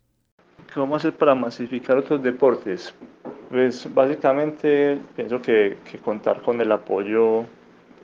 ¿Qué 0.72 0.78
vamos 0.78 0.94
a 0.94 1.08
hacer 1.08 1.18
para 1.18 1.34
masificar 1.34 1.98
otros 1.98 2.22
deportes? 2.22 2.94
Pues 3.50 3.92
básicamente 3.92 5.00
pienso 5.16 5.42
que, 5.42 5.78
que 5.90 5.98
contar 5.98 6.40
con 6.42 6.60
el 6.60 6.70
apoyo 6.70 7.46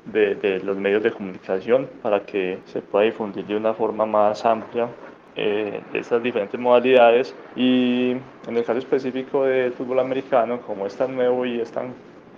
de, 0.06 0.34
de, 0.34 0.60
los 0.60 0.76
medios 0.76 1.02
de 1.02 1.12
comunicación 1.12 1.88
para 2.02 2.24
que 2.24 2.58
se 2.66 2.82
pueda 2.82 3.04
difundir 3.04 3.46
de 3.46 3.56
una 3.56 3.74
forma 3.74 4.04
más 4.06 4.44
amplia 4.44 4.88
eh, 5.34 5.80
estas 5.94 6.22
diferentes 6.22 6.58
modalidades. 6.60 7.34
Y 7.56 8.10
en 8.46 8.56
el 8.56 8.64
caso 8.64 8.78
específico 8.78 9.44
del 9.44 9.72
fútbol 9.72 10.00
americano, 10.00 10.60
como 10.60 10.86
es 10.86 10.96
tan 10.96 11.14
nuevo 11.14 11.46
y 11.46 11.60
es 11.60 11.70
tan 11.70 11.94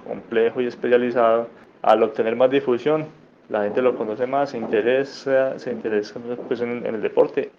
complejo 0.07 0.61
y 0.61 0.67
especializado, 0.67 1.49
al 1.83 2.03
obtener 2.03 2.37
más 2.37 2.51
difusión, 2.51 3.07
la 3.49 3.65
gente 3.65 3.83
lo 3.83 3.97
conoce 3.97 4.27
más, 4.27 4.51
se 4.51 4.59
interesa, 4.59 5.59
se 5.59 5.71
interesa 5.71 6.19
pues, 6.49 6.61
en, 6.61 6.87
en, 6.87 6.95
el 6.95 7.03
deporte, 7.03 7.51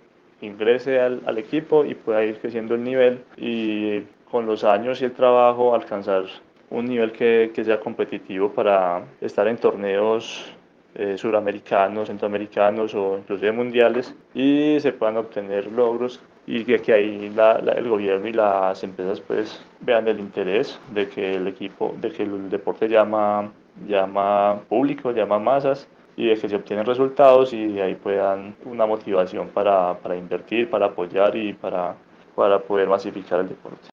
ingrese 0.42 1.00
al, 1.00 1.22
al, 1.26 1.38
equipo 1.38 1.86
y 1.86 1.96
pueda 1.96 2.24
ir 2.24 2.40
creciendo 2.40 2.76
el 2.76 2.84
nivel 2.84 3.24
y 3.38 4.02
con 4.32 4.46
los 4.46 4.64
años 4.64 5.02
y 5.02 5.06
el 5.06 5.12
trabajo 5.12 5.76
alcanzar 5.76 6.26
un 6.70 6.86
nivel 6.86 7.12
que, 7.12 7.52
que 7.54 7.64
sea 7.64 7.80
competitivo 7.80 8.52
para 8.52 9.04
estar 9.22 9.48
en 9.48 9.58
torneos 9.58 10.52
eh, 10.96 11.18
suramericanos, 11.18 12.08
centroamericanos 12.08 12.96
o 12.96 13.18
inclusive 13.18 13.52
mundiales 13.52 14.16
y 14.34 14.80
se 14.80 14.94
puedan 14.94 15.18
obtener 15.18 15.72
logros 15.72 16.22
y 16.48 16.64
que, 16.64 16.94
ahí 16.94 17.30
la, 17.36 17.54
el 17.54 17.90
gobierno 17.90 18.28
y 18.28 18.34
las 18.34 18.84
empresas 18.84 19.20
pues 19.20 19.62
vean 19.82 20.08
el 20.08 20.20
interés 20.20 20.80
de 20.94 21.10
que 21.10 21.36
el 21.36 21.48
equipo, 21.48 21.94
de 22.00 22.12
que 22.12 22.24
el 22.24 22.50
deporte 22.50 22.88
llama 22.88 23.52
llama 23.88 24.62
público, 24.70 25.12
llama 25.12 25.40
masas 25.40 25.88
y 26.16 26.28
de 26.28 26.38
que 26.38 26.48
se 26.48 26.56
obtienen 26.56 26.86
resultados 26.86 27.52
y 27.52 27.74
de 27.74 27.82
ahí 27.82 27.96
puedan 27.96 28.56
una 28.64 28.86
motivación 28.86 29.50
para, 29.50 29.96
para 29.96 30.16
invertir, 30.16 30.70
para 30.70 30.88
apoyar 30.88 31.36
y 31.36 31.54
para, 31.54 31.96
para 32.36 32.60
poder 32.60 32.88
masificar 32.88 33.42
el 33.42 33.50
deporte. 33.50 33.90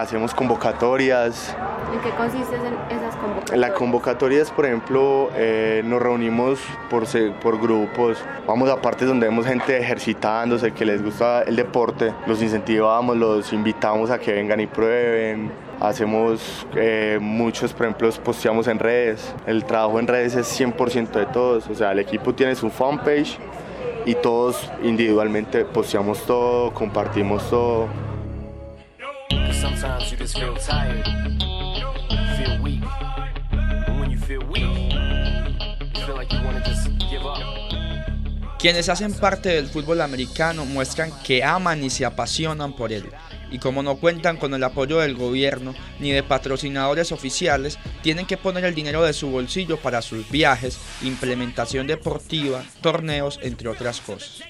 Hacemos 0.00 0.32
convocatorias. 0.32 1.54
¿En 1.92 2.00
qué 2.00 2.08
consisten 2.16 2.60
esas 2.88 3.14
convocatorias? 3.16 3.58
Las 3.58 3.70
convocatorias, 3.72 4.50
por 4.50 4.64
ejemplo, 4.64 5.28
eh, 5.34 5.82
nos 5.84 6.00
reunimos 6.00 6.58
por, 6.88 7.04
por 7.38 7.60
grupos, 7.60 8.16
vamos 8.46 8.70
a 8.70 8.80
partes 8.80 9.06
donde 9.06 9.26
vemos 9.26 9.44
gente 9.44 9.78
ejercitándose, 9.78 10.72
que 10.72 10.86
les 10.86 11.04
gusta 11.04 11.42
el 11.42 11.54
deporte, 11.54 12.14
los 12.26 12.40
incentivamos, 12.40 13.14
los 13.14 13.52
invitamos 13.52 14.10
a 14.10 14.18
que 14.18 14.32
vengan 14.32 14.60
y 14.60 14.66
prueben. 14.66 15.52
Hacemos 15.80 16.66
eh, 16.76 17.18
muchos, 17.20 17.74
por 17.74 17.84
ejemplo, 17.84 18.10
posteamos 18.24 18.68
en 18.68 18.78
redes. 18.78 19.34
El 19.46 19.66
trabajo 19.66 20.00
en 20.00 20.06
redes 20.06 20.34
es 20.34 20.58
100% 20.58 21.10
de 21.10 21.26
todos. 21.26 21.68
O 21.68 21.74
sea, 21.74 21.92
el 21.92 21.98
equipo 21.98 22.32
tiene 22.32 22.54
su 22.54 22.70
fanpage 22.70 23.38
y 24.06 24.14
todos 24.14 24.70
individualmente 24.82 25.66
posteamos 25.66 26.22
todo, 26.24 26.72
compartimos 26.72 27.50
todo. 27.50 28.09
Quienes 38.58 38.90
hacen 38.90 39.14
parte 39.14 39.48
del 39.48 39.68
fútbol 39.68 40.02
americano 40.02 40.66
muestran 40.66 41.10
que 41.24 41.42
aman 41.42 41.82
y 41.82 41.88
se 41.88 42.04
apasionan 42.04 42.74
por 42.76 42.92
él. 42.92 43.06
Y 43.50 43.58
como 43.58 43.82
no 43.82 43.96
cuentan 43.96 44.36
con 44.36 44.52
el 44.52 44.62
apoyo 44.62 44.98
del 44.98 45.16
gobierno 45.16 45.74
ni 45.98 46.10
de 46.12 46.22
patrocinadores 46.22 47.10
oficiales, 47.10 47.78
tienen 48.02 48.26
que 48.26 48.36
poner 48.36 48.66
el 48.66 48.74
dinero 48.74 49.02
de 49.02 49.14
su 49.14 49.30
bolsillo 49.30 49.78
para 49.78 50.02
sus 50.02 50.30
viajes, 50.30 50.78
implementación 51.02 51.86
deportiva, 51.86 52.62
torneos, 52.82 53.40
entre 53.42 53.70
otras 53.70 54.00
cosas. 54.02 54.42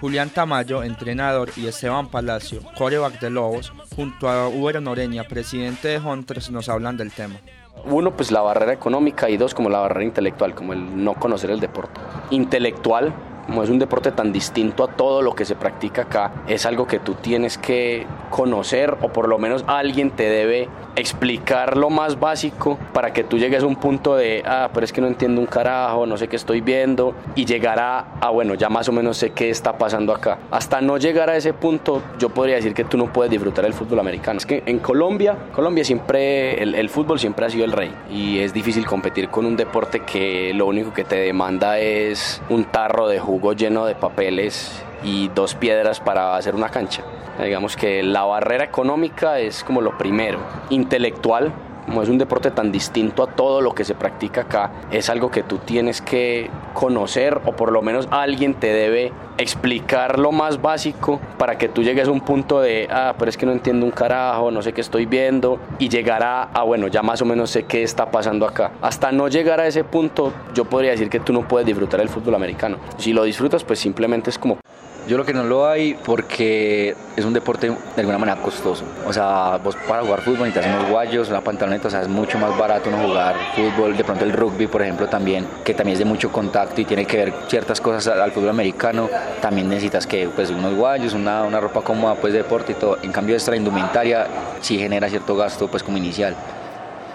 Julián 0.00 0.28
Tamayo, 0.30 0.82
entrenador, 0.82 1.50
y 1.56 1.66
Esteban 1.66 2.08
Palacio, 2.08 2.60
coreback 2.76 3.18
de 3.18 3.30
Lobos, 3.30 3.72
junto 3.94 4.28
a 4.28 4.48
Uber 4.48 4.82
Noreña, 4.82 5.24
presidente 5.24 5.88
de 5.88 5.98
Hunters, 5.98 6.50
nos 6.50 6.68
hablan 6.68 6.96
del 6.96 7.12
tema. 7.12 7.36
Uno, 7.84 8.14
pues 8.14 8.30
la 8.30 8.42
barrera 8.42 8.72
económica 8.72 9.30
y 9.30 9.36
dos, 9.36 9.54
como 9.54 9.70
la 9.70 9.78
barrera 9.78 10.04
intelectual, 10.04 10.54
como 10.54 10.74
el 10.74 11.02
no 11.02 11.14
conocer 11.14 11.50
el 11.50 11.60
deporte. 11.60 12.00
Intelectual, 12.30 13.14
como 13.46 13.62
es 13.62 13.70
un 13.70 13.78
deporte 13.78 14.12
tan 14.12 14.32
distinto 14.32 14.84
a 14.84 14.88
todo 14.88 15.22
lo 15.22 15.34
que 15.34 15.44
se 15.44 15.54
practica 15.54 16.02
acá, 16.02 16.32
es 16.46 16.66
algo 16.66 16.86
que 16.86 16.98
tú 16.98 17.14
tienes 17.14 17.56
que 17.56 18.06
conocer 18.30 18.98
o 19.00 19.12
por 19.12 19.28
lo 19.28 19.38
menos 19.38 19.64
alguien 19.66 20.10
te 20.10 20.24
debe 20.24 20.68
explicar 20.96 21.76
lo 21.76 21.90
más 21.90 22.18
básico 22.18 22.78
para 22.92 23.12
que 23.12 23.22
tú 23.22 23.38
llegues 23.38 23.62
a 23.62 23.66
un 23.66 23.76
punto 23.76 24.16
de, 24.16 24.42
ah, 24.44 24.70
pero 24.72 24.84
es 24.84 24.92
que 24.92 25.00
no 25.00 25.06
entiendo 25.06 25.40
un 25.40 25.46
carajo, 25.46 26.06
no 26.06 26.16
sé 26.16 26.28
qué 26.28 26.36
estoy 26.36 26.60
viendo 26.60 27.14
y 27.34 27.44
llegar 27.44 27.78
a, 27.78 28.16
ah, 28.20 28.30
bueno, 28.30 28.54
ya 28.54 28.68
más 28.68 28.88
o 28.88 28.92
menos 28.92 29.16
sé 29.18 29.30
qué 29.30 29.50
está 29.50 29.78
pasando 29.78 30.12
acá. 30.12 30.38
Hasta 30.50 30.80
no 30.80 30.96
llegar 30.98 31.30
a 31.30 31.36
ese 31.36 31.52
punto, 31.52 32.02
yo 32.18 32.30
podría 32.30 32.56
decir 32.56 32.74
que 32.74 32.84
tú 32.84 32.96
no 32.96 33.12
puedes 33.12 33.30
disfrutar 33.30 33.64
el 33.64 33.74
fútbol 33.74 34.00
americano. 34.00 34.38
Es 34.38 34.46
que 34.46 34.62
en 34.66 34.78
Colombia, 34.78 35.36
Colombia 35.52 35.84
siempre, 35.84 36.62
el, 36.62 36.74
el 36.74 36.88
fútbol 36.88 37.18
siempre 37.18 37.46
ha 37.46 37.50
sido 37.50 37.64
el 37.64 37.72
rey 37.72 37.94
y 38.10 38.38
es 38.38 38.52
difícil 38.52 38.86
competir 38.86 39.28
con 39.28 39.46
un 39.46 39.56
deporte 39.56 40.00
que 40.00 40.52
lo 40.54 40.66
único 40.66 40.92
que 40.92 41.04
te 41.04 41.16
demanda 41.16 41.78
es 41.78 42.42
un 42.48 42.64
tarro 42.64 43.08
de 43.08 43.20
jugo 43.20 43.52
lleno 43.52 43.84
de 43.84 43.94
papeles 43.94 44.82
y 45.06 45.28
dos 45.28 45.54
piedras 45.54 46.00
para 46.00 46.36
hacer 46.36 46.54
una 46.54 46.68
cancha. 46.68 47.02
Digamos 47.42 47.76
que 47.76 48.02
la 48.02 48.24
barrera 48.24 48.64
económica 48.64 49.38
es 49.38 49.62
como 49.62 49.80
lo 49.80 49.96
primero. 49.96 50.40
Intelectual, 50.70 51.52
como 51.84 52.02
es 52.02 52.08
un 52.08 52.18
deporte 52.18 52.50
tan 52.50 52.72
distinto 52.72 53.22
a 53.22 53.28
todo 53.28 53.60
lo 53.60 53.72
que 53.72 53.84
se 53.84 53.94
practica 53.94 54.42
acá, 54.42 54.72
es 54.90 55.08
algo 55.08 55.30
que 55.30 55.44
tú 55.44 55.58
tienes 55.58 56.00
que 56.02 56.50
conocer 56.74 57.40
o 57.44 57.52
por 57.52 57.70
lo 57.70 57.82
menos 57.82 58.08
alguien 58.10 58.54
te 58.54 58.66
debe 58.66 59.12
explicar 59.38 60.18
lo 60.18 60.32
más 60.32 60.60
básico 60.60 61.20
para 61.38 61.56
que 61.56 61.68
tú 61.68 61.84
llegues 61.84 62.08
a 62.08 62.10
un 62.10 62.22
punto 62.22 62.60
de, 62.60 62.88
ah, 62.90 63.14
pero 63.16 63.28
es 63.28 63.36
que 63.36 63.46
no 63.46 63.52
entiendo 63.52 63.86
un 63.86 63.92
carajo, 63.92 64.50
no 64.50 64.62
sé 64.62 64.72
qué 64.72 64.80
estoy 64.80 65.06
viendo 65.06 65.60
y 65.78 65.88
llegar 65.88 66.24
a, 66.24 66.44
ah, 66.52 66.64
bueno, 66.64 66.88
ya 66.88 67.02
más 67.02 67.22
o 67.22 67.24
menos 67.24 67.50
sé 67.50 67.64
qué 67.64 67.84
está 67.84 68.10
pasando 68.10 68.46
acá. 68.46 68.72
Hasta 68.82 69.12
no 69.12 69.28
llegar 69.28 69.60
a 69.60 69.66
ese 69.68 69.84
punto, 69.84 70.32
yo 70.54 70.64
podría 70.64 70.90
decir 70.90 71.08
que 71.08 71.20
tú 71.20 71.32
no 71.32 71.46
puedes 71.46 71.66
disfrutar 71.66 72.00
el 72.00 72.08
fútbol 72.08 72.34
americano. 72.34 72.78
Si 72.96 73.12
lo 73.12 73.22
disfrutas, 73.22 73.62
pues 73.62 73.78
simplemente 73.78 74.30
es 74.30 74.38
como 74.38 74.58
yo 75.06 75.16
lo 75.16 75.24
que 75.24 75.32
no 75.32 75.44
lo 75.44 75.68
hay 75.68 75.94
porque 75.94 76.96
es 77.16 77.24
un 77.24 77.32
deporte 77.32 77.68
de 77.68 78.00
alguna 78.00 78.18
manera 78.18 78.40
costoso. 78.40 78.84
O 79.06 79.12
sea, 79.12 79.58
vos 79.62 79.76
para 79.88 80.02
jugar 80.02 80.20
fútbol 80.22 80.48
necesitas 80.48 80.66
unos 80.66 80.90
guayos, 80.90 81.28
una 81.28 81.40
pantaloneta, 81.40 81.88
o 81.88 81.90
sea, 81.90 82.02
es 82.02 82.08
mucho 82.08 82.38
más 82.38 82.56
barato 82.58 82.90
no 82.90 82.98
jugar 82.98 83.36
fútbol. 83.54 83.96
De 83.96 84.04
pronto 84.04 84.24
el 84.24 84.32
rugby, 84.32 84.66
por 84.66 84.82
ejemplo, 84.82 85.08
también, 85.08 85.46
que 85.64 85.74
también 85.74 85.94
es 85.94 85.98
de 86.00 86.04
mucho 86.04 86.32
contacto 86.32 86.80
y 86.80 86.84
tiene 86.84 87.04
que 87.04 87.16
ver 87.16 87.34
ciertas 87.48 87.80
cosas 87.80 88.06
al 88.08 88.32
fútbol 88.32 88.50
americano. 88.50 89.08
También 89.40 89.68
necesitas 89.68 90.06
que, 90.06 90.28
pues, 90.28 90.50
unos 90.50 90.74
guayos, 90.74 91.14
una, 91.14 91.44
una 91.44 91.60
ropa 91.60 91.82
cómoda, 91.82 92.16
pues, 92.16 92.32
de 92.32 92.40
deporte 92.40 92.72
y 92.72 92.74
todo. 92.74 92.98
En 93.02 93.12
cambio, 93.12 93.34
extra 93.34 93.56
indumentaria 93.56 94.26
sí 94.60 94.78
genera 94.78 95.08
cierto 95.08 95.36
gasto, 95.36 95.68
pues, 95.68 95.82
como 95.82 95.98
inicial. 95.98 96.34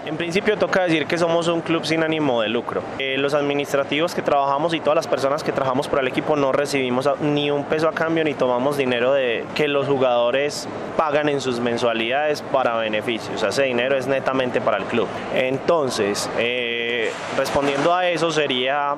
En 0.04 0.16
principio 0.16 0.58
toca 0.58 0.82
decir 0.82 1.06
que 1.06 1.16
somos 1.16 1.46
un 1.46 1.60
club 1.60 1.84
sin 1.84 2.02
ánimo 2.02 2.42
de 2.42 2.48
lucro. 2.48 2.82
Eh, 2.98 3.16
los 3.18 3.34
administrativos 3.34 4.16
que 4.16 4.22
trabajamos 4.22 4.74
y 4.74 4.80
todas 4.80 4.96
las 4.96 5.06
personas 5.06 5.44
que 5.44 5.52
trabajamos 5.52 5.86
por 5.86 6.00
el 6.00 6.08
equipo 6.08 6.34
no 6.34 6.50
recibimos 6.50 7.08
ni 7.20 7.52
un 7.52 7.64
peso 7.64 7.88
a 7.88 7.92
cambio 7.92 8.24
ni 8.24 8.34
tomamos 8.34 8.76
dinero 8.76 9.12
de 9.12 9.44
que 9.54 9.68
los 9.68 9.86
jugadores 9.86 10.68
pagan 10.96 11.28
en 11.28 11.40
sus 11.40 11.60
mensualidades 11.60 12.42
para 12.42 12.76
beneficios. 12.78 13.44
Ese 13.44 13.62
dinero 13.62 13.96
es 13.96 14.08
netamente 14.08 14.60
para 14.60 14.78
el 14.78 14.84
club. 14.86 15.06
Entonces, 15.36 16.28
eh, 16.36 17.12
respondiendo 17.38 17.94
a 17.94 18.08
eso 18.08 18.32
sería, 18.32 18.96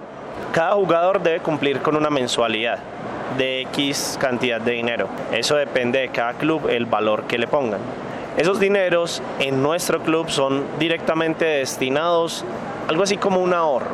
cada 0.53 0.73
jugador 0.73 1.23
debe 1.23 1.41
cumplir 1.41 1.83
con 1.83 1.97
una 1.97 2.09
mensualidad 2.09 2.79
de 3.37 3.61
X 3.61 4.17
cantidad 4.19 4.59
de 4.59 4.73
dinero. 4.73 5.09
Eso 5.33 5.57
depende 5.57 5.99
de 5.99 6.09
cada 6.09 6.33
club, 6.33 6.67
el 6.71 6.87
valor 6.87 7.25
que 7.25 7.37
le 7.37 7.47
pongan. 7.47 7.81
Esos 8.37 8.59
dineros 8.59 9.23
en 9.39 9.63
nuestro 9.63 10.01
club 10.01 10.29
son 10.29 10.65
directamente 10.79 11.45
destinados 11.45 12.45
algo 12.89 13.05
así 13.05 13.17
como 13.17 13.41
un 13.41 13.55
ahorro 13.55 13.87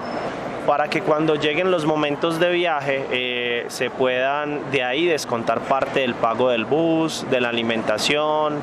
para 0.66 0.88
que 0.88 1.02
cuando 1.02 1.34
lleguen 1.34 1.70
los 1.70 1.84
momentos 1.84 2.38
de 2.38 2.50
viaje 2.50 3.06
eh, 3.10 3.64
se 3.68 3.90
puedan 3.90 4.70
de 4.70 4.82
ahí 4.82 5.06
descontar 5.06 5.60
parte 5.60 6.00
del 6.00 6.14
pago 6.14 6.50
del 6.50 6.64
bus, 6.64 7.26
de 7.30 7.40
la 7.40 7.48
alimentación, 7.48 8.58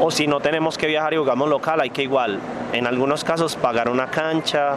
o 0.00 0.10
si 0.10 0.26
no 0.26 0.40
tenemos 0.40 0.78
que 0.78 0.86
viajar 0.86 1.12
y 1.14 1.16
jugamos 1.16 1.48
local, 1.48 1.80
hay 1.80 1.90
que 1.90 2.02
igual, 2.02 2.38
en 2.72 2.86
algunos 2.86 3.22
casos 3.22 3.56
pagar 3.56 3.88
una 3.88 4.06
cancha, 4.06 4.76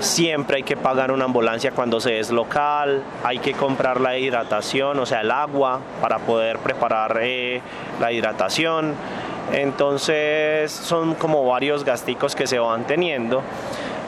siempre 0.00 0.58
hay 0.58 0.62
que 0.62 0.76
pagar 0.76 1.10
una 1.10 1.24
ambulancia 1.24 1.72
cuando 1.72 2.00
se 2.00 2.18
es 2.18 2.30
local, 2.30 3.02
hay 3.24 3.38
que 3.38 3.54
comprar 3.54 4.00
la 4.00 4.16
hidratación, 4.18 4.98
o 4.98 5.06
sea, 5.06 5.22
el 5.22 5.30
agua 5.30 5.80
para 6.00 6.18
poder 6.18 6.58
preparar 6.58 7.18
eh, 7.22 7.60
la 8.00 8.12
hidratación. 8.12 8.94
Entonces 9.52 10.70
son 10.72 11.14
como 11.14 11.44
varios 11.46 11.84
gasticos 11.84 12.34
que 12.34 12.46
se 12.46 12.58
van 12.58 12.86
teniendo 12.86 13.42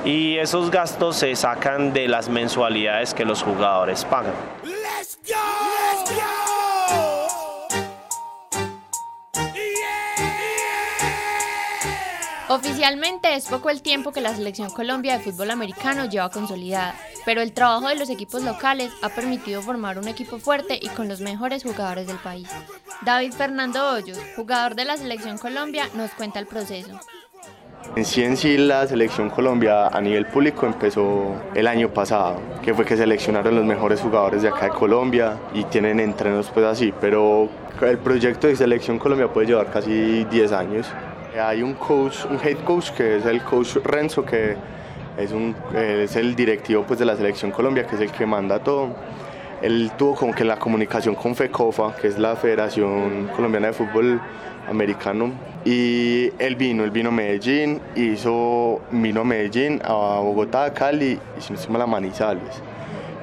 y 0.05 0.39
esos 0.39 0.71
gastos 0.71 1.17
se 1.17 1.35
sacan 1.37 1.93
de 1.93 2.09
las 2.09 2.29
mensualidades 2.29 3.15
que 3.15 3.25
los 3.25 3.43
jugadores 3.43 4.05
pagan. 4.05 4.35
Oficialmente 12.51 13.35
es 13.35 13.45
poco 13.45 13.69
el 13.69 13.83
tiempo 13.83 14.11
que 14.11 14.23
la 14.23 14.35
selección 14.35 14.71
Colombia 14.71 15.19
de 15.19 15.25
fútbol 15.25 15.51
americano 15.51 16.07
lleva 16.07 16.31
consolidada, 16.31 16.95
pero 17.27 17.43
el 17.43 17.53
trabajo 17.53 17.89
de 17.89 17.97
los 17.97 18.09
equipos 18.09 18.43
locales 18.43 18.91
ha 19.03 19.11
permitido 19.11 19.61
formar 19.61 19.99
un 19.99 20.09
equipo 20.09 20.39
fuerte 20.39 20.79
y 20.81 20.89
con 20.89 21.09
los 21.09 21.21
mejores 21.21 21.63
jugadores 21.63 22.07
del 22.07 22.17
país. 22.17 22.49
David 23.03 23.33
Fernando 23.33 23.93
Hoyos, 23.93 24.19
jugador 24.35 24.75
de 24.75 24.85
la 24.85 24.97
selección 24.97 25.39
Colombia, 25.39 25.89
nos 25.95 26.11
cuenta 26.13 26.41
el 26.41 26.47
proceso. 26.47 26.99
En 27.95 28.05
sí 28.05 28.25
en 28.25 28.37
sí 28.37 28.59
la 28.59 28.87
selección 28.87 29.31
Colombia 29.31 29.87
a 29.87 30.01
nivel 30.01 30.27
público 30.27 30.67
empezó 30.67 31.37
el 31.55 31.69
año 31.69 31.91
pasado, 31.91 32.41
que 32.61 32.75
fue 32.75 32.85
que 32.85 32.97
seleccionaron 32.97 33.55
los 33.55 33.65
mejores 33.65 34.01
jugadores 34.01 34.43
de 34.43 34.49
acá 34.49 34.67
de 34.67 34.71
Colombia 34.71 35.39
y 35.55 35.65
tienen 35.65 36.01
entrenos 36.01 36.51
pues 36.53 36.67
así, 36.67 36.93
pero 37.01 37.49
el 37.81 37.99
proyecto 37.99 38.49
de 38.49 38.57
selección 38.57 38.99
Colombia 38.99 39.29
puede 39.29 39.47
llevar 39.47 39.71
casi 39.71 40.25
10 40.25 40.53
años. 40.53 40.89
Hay 41.41 41.63
un 41.63 41.75
coach, 41.75 42.25
un 42.29 42.39
head 42.43 42.59
coach 42.65 42.91
que 42.91 43.19
es 43.19 43.27
el 43.27 43.43
coach 43.43 43.77
Renzo 43.85 44.25
que 44.25 44.57
es, 45.17 45.31
un, 45.31 45.55
es 45.75 46.17
el 46.17 46.35
directivo 46.35 46.83
pues 46.83 46.99
de 46.99 47.05
la 47.05 47.17
selección 47.17 47.53
Colombia, 47.53 47.87
que 47.87 47.95
es 47.95 48.01
el 48.01 48.11
que 48.11 48.27
manda 48.27 48.59
todo. 48.59 48.89
Él 49.63 49.91
tuvo 49.99 50.15
como 50.15 50.35
que 50.35 50.45
la 50.45 50.59
comunicación 50.59 51.15
con 51.15 51.35
FECOFA, 51.35 51.97
que 51.97 52.07
es 52.07 52.19
la 52.19 52.37
Federación 52.37 53.29
Colombiana 53.35 53.69
de 53.69 53.73
Fútbol 53.73 54.21
Americano, 54.69 55.33
y 55.65 56.31
él 56.39 56.55
vino, 56.57 56.85
él 56.85 56.91
vino 56.91 57.09
a 57.09 57.13
Medellín, 57.13 57.81
hizo, 57.97 58.81
vino 58.93 59.23
a 59.23 59.25
Medellín, 59.25 59.81
a 59.85 60.21
Bogotá, 60.21 60.67
a 60.67 60.73
Cali 60.73 61.19
y 61.37 61.41
si 61.41 61.53
no 61.53 61.59
estoy 61.59 61.73
mal, 61.73 61.83
a 61.83 61.87
Manizales. 61.87 62.63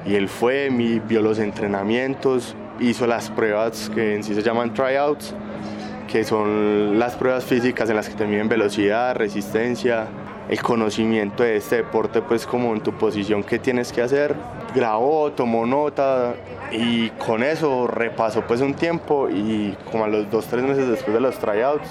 Y 0.04 0.14
él 0.14 0.28
fue, 0.28 0.68
vio 1.08 1.22
los 1.22 1.38
entrenamientos, 1.38 2.54
hizo 2.80 3.06
las 3.06 3.30
pruebas 3.30 3.90
que 3.94 4.16
en 4.16 4.22
sí 4.22 4.34
se 4.34 4.42
llaman 4.42 4.74
tryouts, 4.74 5.34
que 6.06 6.22
son 6.22 6.98
las 6.98 7.16
pruebas 7.16 7.44
físicas 7.44 7.88
en 7.90 7.96
las 7.96 8.08
que 8.08 8.14
te 8.14 8.26
miden 8.26 8.48
velocidad, 8.48 9.16
resistencia, 9.16 10.06
el 10.48 10.62
conocimiento 10.62 11.42
de 11.42 11.56
este 11.56 11.76
deporte, 11.76 12.22
pues 12.22 12.46
como 12.46 12.74
en 12.74 12.80
tu 12.80 12.92
posición 12.92 13.42
que 13.42 13.58
tienes 13.58 13.92
que 13.92 14.02
hacer. 14.02 14.34
Grabó, 14.74 15.32
tomó 15.32 15.66
nota 15.66 16.34
y 16.70 17.10
con 17.10 17.42
eso 17.42 17.86
repasó 17.86 18.42
pues 18.42 18.60
un 18.60 18.74
tiempo 18.74 19.28
y 19.28 19.76
como 19.90 20.04
a 20.04 20.08
los 20.08 20.30
dos, 20.30 20.46
tres 20.46 20.64
meses 20.64 20.88
después 20.88 21.14
de 21.14 21.20
los 21.20 21.38
tryouts 21.38 21.88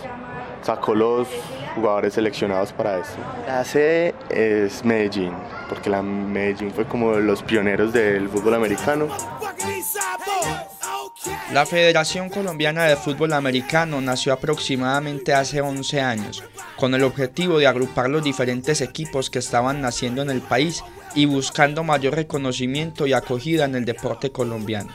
sacó 0.62 0.96
los 0.96 1.28
jugadores 1.76 2.14
seleccionados 2.14 2.74
para 2.74 3.00
esto. 3.00 3.18
La 3.46 3.64
sede 3.64 4.16
es 4.30 4.84
Medellín, 4.84 5.32
porque 5.70 5.90
la 5.90 6.02
Medellín 6.02 6.72
fue 6.72 6.86
como 6.86 7.14
los 7.14 7.44
pioneros 7.44 7.94
del 7.94 8.28
fútbol 8.30 8.56
americano. 8.56 9.08
La 11.51 11.65
Federación 11.65 12.29
Colombiana 12.29 12.86
de 12.86 12.96
Fútbol 12.96 13.34
Americano 13.34 14.01
nació 14.01 14.34
aproximadamente 14.34 15.34
hace 15.34 15.62
11 15.62 16.01
años, 16.01 16.44
con 16.75 16.94
el 16.94 17.03
objetivo 17.03 17.60
de 17.60 17.67
agrupar 17.67 18.10
los 18.10 18.24
diferentes 18.24 18.82
equipos 18.82 19.29
que 19.29 19.39
estaban 19.39 19.82
naciendo 19.82 20.22
en 20.22 20.29
el 20.29 20.41
país 20.41 20.84
y 21.15 21.25
buscando 21.25 21.84
mayor 21.84 22.15
reconocimiento 22.15 23.08
y 23.08 23.13
acogida 23.13 23.65
en 23.65 23.75
el 23.75 23.86
deporte 23.86 24.32
colombiano. 24.32 24.91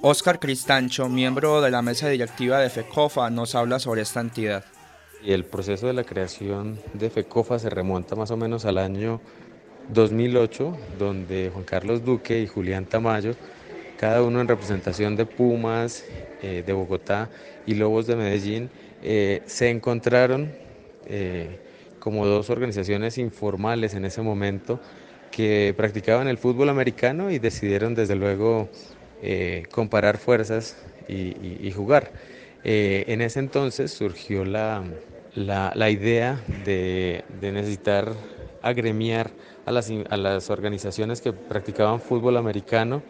Oscar 0.00 0.38
Cristancho, 0.38 1.08
miembro 1.08 1.62
de 1.62 1.70
la 1.70 1.82
mesa 1.82 2.08
directiva 2.08 2.60
de 2.60 2.70
FECOFA, 2.70 3.30
nos 3.30 3.54
habla 3.54 3.78
sobre 3.78 4.02
esta 4.02 4.20
entidad. 4.20 4.64
El 5.24 5.44
proceso 5.44 5.86
de 5.86 5.94
la 5.94 6.04
creación 6.04 6.78
de 6.92 7.08
FECOFA 7.08 7.58
se 7.58 7.70
remonta 7.70 8.14
más 8.14 8.30
o 8.30 8.36
menos 8.36 8.66
al 8.66 8.78
año 8.78 9.20
2008, 9.88 10.76
donde 10.98 11.50
Juan 11.52 11.64
Carlos 11.64 12.04
Duque 12.04 12.40
y 12.40 12.46
Julián 12.46 12.86
Tamayo, 12.86 13.34
cada 14.04 14.22
uno 14.22 14.42
en 14.42 14.48
representación 14.48 15.16
de 15.16 15.24
Pumas, 15.24 16.04
eh, 16.42 16.62
de 16.66 16.72
Bogotá 16.74 17.30
y 17.64 17.72
Lobos 17.72 18.06
de 18.06 18.16
Medellín, 18.16 18.68
eh, 19.02 19.40
se 19.46 19.70
encontraron 19.70 20.52
eh, 21.06 21.58
como 22.00 22.26
dos 22.26 22.50
organizaciones 22.50 23.16
informales 23.16 23.94
en 23.94 24.04
ese 24.04 24.20
momento 24.20 24.78
que 25.30 25.72
practicaban 25.74 26.28
el 26.28 26.36
fútbol 26.36 26.68
americano 26.68 27.30
y 27.30 27.38
decidieron 27.38 27.94
desde 27.94 28.14
luego 28.14 28.68
comparar 29.70 30.18
fuerzas 30.18 30.76
y, 31.08 31.70
jugar. 31.70 32.12
en 32.62 33.22
ese 33.22 33.38
entonces 33.38 33.90
surgió 33.90 34.44
la, 34.44 34.84
la, 35.34 35.72
la 35.74 35.88
idea 35.88 36.42
de, 36.66 37.24
de, 37.40 37.52
necesitar 37.52 38.12
agremiar 38.60 39.30
a 39.64 39.72
las, 39.72 39.90
a 40.10 40.16
las, 40.18 40.50
organizaciones 40.50 41.22
que 41.22 41.32
practicaban 41.32 42.02
fútbol 42.02 42.36
americano 42.36 43.02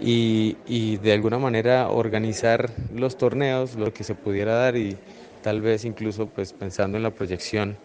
y, 0.00 0.56
y, 0.66 0.96
de 0.98 1.12
alguna 1.12 1.38
manera 1.38 1.88
organizar 1.88 2.70
los 2.94 3.16
torneos, 3.16 3.76
lo 3.76 3.92
que 3.92 4.04
se 4.04 4.14
pudiera 4.14 4.54
dar 4.54 4.76
y 4.76 4.96
tal 5.42 5.60
vez 5.60 5.84
incluso 5.84 6.26
pues 6.26 6.52
pensando 6.52 6.96
en 6.96 7.02
la 7.02 7.10
proyección 7.10 7.76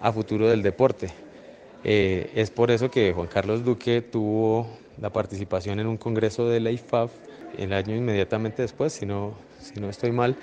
a 0.00 0.12
futuro 0.12 0.48
del 0.48 0.62
deporte. 0.62 1.10
Eh, 1.84 2.30
es 2.34 2.50
por 2.50 2.70
eso 2.70 2.90
que 2.90 3.12
Juan 3.12 3.26
Carlos 3.26 3.64
Duque 3.64 4.02
tuvo 4.02 4.68
la 5.00 5.10
participación 5.10 5.80
en 5.80 5.86
un 5.86 5.96
congreso 5.96 6.48
de 6.48 6.60
la 6.60 6.70
IFAF 6.70 7.10
el 7.58 7.72
año 7.72 7.96
inmediatamente 7.96 8.62
después, 8.62 8.92
si 8.92 9.06
no, 9.06 9.34
si 9.60 9.80
no 9.80 9.88
estoy 9.88 10.12
mal, 10.12 10.36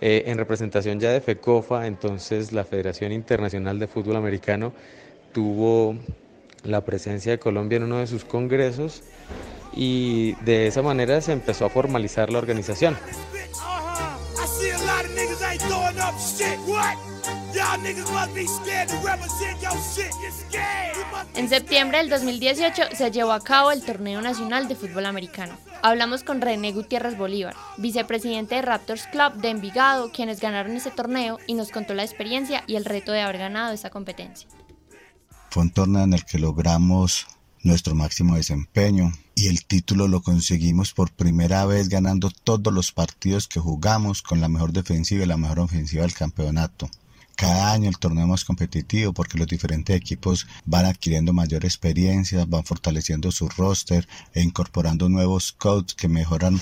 eh, 0.00 0.24
en 0.26 0.38
representación 0.38 1.00
ya 1.00 1.12
de 1.12 1.20
FECOFA, 1.20 1.86
entonces 1.86 2.52
la 2.52 2.64
Federación 2.64 3.12
Internacional 3.12 3.78
de 3.78 3.86
Fútbol 3.86 4.16
Americano 4.16 4.72
tuvo 5.32 5.96
la 6.64 6.84
presencia 6.84 7.32
de 7.32 7.38
Colombia 7.38 7.76
en 7.76 7.84
uno 7.84 7.98
de 7.98 8.06
sus 8.06 8.24
congresos 8.24 9.02
y 9.78 10.32
de 10.44 10.66
esa 10.66 10.82
manera 10.82 11.20
se 11.20 11.30
empezó 11.30 11.64
a 11.64 11.70
formalizar 11.70 12.30
la 12.30 12.38
organización. 12.38 12.98
En 21.36 21.48
septiembre 21.48 21.98
del 21.98 22.10
2018 22.10 22.82
se 22.92 23.10
llevó 23.12 23.30
a 23.30 23.40
cabo 23.40 23.70
el 23.70 23.84
Torneo 23.84 24.20
Nacional 24.20 24.66
de 24.66 24.74
Fútbol 24.74 25.06
Americano. 25.06 25.56
Hablamos 25.82 26.24
con 26.24 26.40
René 26.40 26.72
Gutiérrez 26.72 27.16
Bolívar, 27.16 27.54
vicepresidente 27.76 28.56
de 28.56 28.62
Raptors 28.62 29.06
Club 29.06 29.34
de 29.34 29.50
Envigado, 29.50 30.10
quienes 30.10 30.40
ganaron 30.40 30.76
ese 30.76 30.90
torneo 30.90 31.38
y 31.46 31.54
nos 31.54 31.70
contó 31.70 31.94
la 31.94 32.02
experiencia 32.02 32.64
y 32.66 32.74
el 32.74 32.84
reto 32.84 33.12
de 33.12 33.20
haber 33.20 33.38
ganado 33.38 33.72
esa 33.72 33.90
competencia. 33.90 34.48
Fue 35.50 35.62
un 35.62 35.70
torneo 35.70 36.02
en 36.02 36.14
el 36.14 36.24
que 36.24 36.38
logramos 36.40 37.28
nuestro 37.62 37.94
máximo 37.94 38.36
desempeño 38.36 39.12
y 39.34 39.46
el 39.46 39.64
título 39.64 40.08
lo 40.08 40.22
conseguimos 40.22 40.92
por 40.92 41.10
primera 41.10 41.64
vez 41.66 41.88
ganando 41.88 42.30
todos 42.30 42.72
los 42.72 42.92
partidos 42.92 43.48
que 43.48 43.60
jugamos 43.60 44.22
con 44.22 44.40
la 44.40 44.48
mejor 44.48 44.72
defensiva 44.72 45.24
y 45.24 45.26
la 45.26 45.36
mejor 45.36 45.60
ofensiva 45.60 46.02
del 46.02 46.14
campeonato 46.14 46.90
cada 47.38 47.72
año 47.72 47.88
el 47.88 47.98
torneo 47.98 48.24
es 48.24 48.28
más 48.28 48.44
competitivo 48.44 49.12
porque 49.12 49.38
los 49.38 49.46
diferentes 49.46 49.94
equipos 49.94 50.48
van 50.64 50.86
adquiriendo 50.86 51.32
mayor 51.32 51.64
experiencia, 51.64 52.44
van 52.46 52.64
fortaleciendo 52.64 53.30
su 53.30 53.48
roster 53.48 54.08
e 54.34 54.42
incorporando 54.42 55.08
nuevos 55.08 55.52
codes 55.52 55.94
que 55.94 56.08
mejoran 56.08 56.60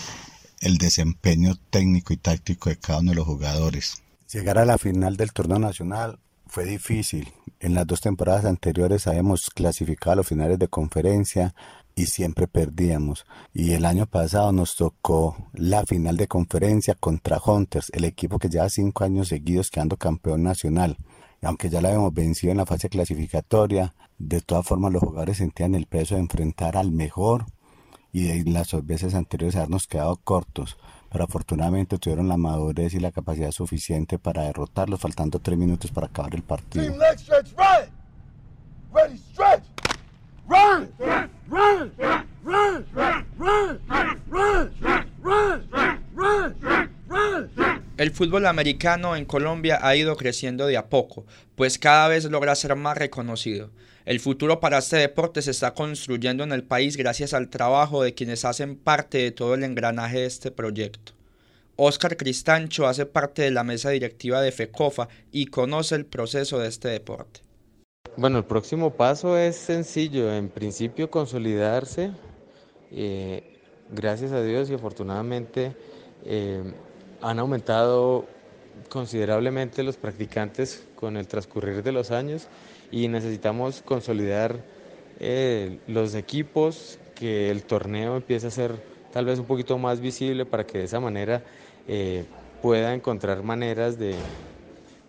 el 0.60 0.76
desempeño 0.76 1.56
técnico 1.70 2.12
y 2.12 2.18
táctico 2.18 2.68
de 2.68 2.76
cada 2.76 2.98
uno 2.98 3.12
de 3.12 3.16
los 3.16 3.24
jugadores. 3.24 4.02
Llegar 4.30 4.58
a 4.58 4.66
la 4.66 4.76
final 4.76 5.16
del 5.16 5.32
torneo 5.32 5.58
nacional 5.58 6.18
fue 6.46 6.66
difícil. 6.66 7.32
En 7.58 7.74
las 7.74 7.86
dos 7.86 8.00
temporadas 8.00 8.44
anteriores 8.44 9.06
habíamos 9.06 9.50
clasificado 9.50 10.12
a 10.12 10.16
los 10.16 10.26
finales 10.26 10.58
de 10.58 10.68
conferencia, 10.68 11.54
y 11.96 12.06
siempre 12.06 12.46
perdíamos. 12.46 13.24
Y 13.54 13.72
el 13.72 13.86
año 13.86 14.06
pasado 14.06 14.52
nos 14.52 14.76
tocó 14.76 15.50
la 15.54 15.84
final 15.86 16.18
de 16.18 16.28
conferencia 16.28 16.94
contra 16.94 17.40
Hunters, 17.44 17.90
el 17.94 18.04
equipo 18.04 18.38
que 18.38 18.50
lleva 18.50 18.68
cinco 18.68 19.02
años 19.02 19.28
seguidos 19.28 19.70
quedando 19.70 19.96
campeón 19.96 20.42
nacional. 20.42 20.98
Y 21.42 21.46
aunque 21.46 21.70
ya 21.70 21.80
la 21.80 21.88
habíamos 21.88 22.12
vencido 22.12 22.50
en 22.50 22.58
la 22.58 22.66
fase 22.66 22.90
clasificatoria, 22.90 23.94
de 24.18 24.42
todas 24.42 24.66
formas 24.66 24.92
los 24.92 25.02
jugadores 25.02 25.38
sentían 25.38 25.74
el 25.74 25.86
peso 25.86 26.14
de 26.14 26.20
enfrentar 26.20 26.76
al 26.76 26.92
mejor 26.92 27.46
y 28.12 28.24
de 28.24 28.50
las 28.50 28.68
veces 28.84 29.14
anteriores 29.14 29.56
habernos 29.56 29.86
quedado 29.86 30.16
cortos. 30.16 30.76
Pero 31.16 31.24
afortunadamente 31.24 31.96
tuvieron 31.96 32.28
la 32.28 32.36
madurez 32.36 32.92
y 32.92 33.00
la 33.00 33.10
capacidad 33.10 33.50
suficiente 33.50 34.18
para 34.18 34.42
derrotarlos, 34.42 35.00
faltando 35.00 35.38
tres 35.38 35.56
minutos 35.56 35.90
para 35.90 36.08
acabar 36.08 36.34
el 36.34 36.42
partido. 36.42 36.94
El 47.96 48.10
fútbol 48.10 48.44
americano 48.44 49.16
en 49.16 49.24
Colombia 49.24 49.78
ha 49.80 49.96
ido 49.96 50.14
creciendo 50.18 50.66
de 50.66 50.76
a 50.76 50.90
poco, 50.90 51.24
pues 51.54 51.78
cada 51.78 52.08
vez 52.08 52.26
logra 52.26 52.54
ser 52.54 52.76
más 52.76 52.98
reconocido. 52.98 53.70
El 54.06 54.20
futuro 54.20 54.60
para 54.60 54.78
este 54.78 54.98
deporte 54.98 55.42
se 55.42 55.50
está 55.50 55.74
construyendo 55.74 56.44
en 56.44 56.52
el 56.52 56.62
país 56.62 56.96
gracias 56.96 57.34
al 57.34 57.48
trabajo 57.48 58.04
de 58.04 58.14
quienes 58.14 58.44
hacen 58.44 58.76
parte 58.76 59.18
de 59.18 59.32
todo 59.32 59.54
el 59.54 59.64
engranaje 59.64 60.20
de 60.20 60.26
este 60.26 60.52
proyecto. 60.52 61.10
Oscar 61.74 62.16
Cristancho 62.16 62.86
hace 62.86 63.04
parte 63.04 63.42
de 63.42 63.50
la 63.50 63.64
mesa 63.64 63.90
directiva 63.90 64.40
de 64.40 64.52
FECOFA 64.52 65.08
y 65.32 65.46
conoce 65.46 65.96
el 65.96 66.06
proceso 66.06 66.60
de 66.60 66.68
este 66.68 66.86
deporte. 66.86 67.40
Bueno, 68.16 68.38
el 68.38 68.44
próximo 68.44 68.94
paso 68.94 69.36
es 69.36 69.56
sencillo, 69.56 70.32
en 70.32 70.50
principio 70.50 71.10
consolidarse. 71.10 72.12
Eh, 72.92 73.58
gracias 73.90 74.30
a 74.30 74.40
Dios 74.40 74.70
y 74.70 74.74
afortunadamente 74.74 75.74
eh, 76.24 76.62
han 77.22 77.40
aumentado 77.40 78.24
considerablemente 78.88 79.82
los 79.82 79.96
practicantes 79.96 80.86
con 80.94 81.16
el 81.16 81.26
transcurrir 81.26 81.82
de 81.82 81.90
los 81.90 82.12
años 82.12 82.46
y 82.90 83.08
necesitamos 83.08 83.82
consolidar 83.82 84.60
eh, 85.18 85.78
los 85.86 86.14
equipos, 86.14 86.98
que 87.14 87.50
el 87.50 87.62
torneo 87.62 88.16
empiece 88.16 88.46
a 88.46 88.50
ser 88.50 88.72
tal 89.12 89.24
vez 89.24 89.38
un 89.38 89.46
poquito 89.46 89.78
más 89.78 90.00
visible 90.00 90.44
para 90.44 90.66
que 90.66 90.78
de 90.78 90.84
esa 90.84 91.00
manera 91.00 91.42
eh, 91.88 92.24
pueda 92.60 92.92
encontrar 92.92 93.42
maneras 93.42 93.98
de, 93.98 94.14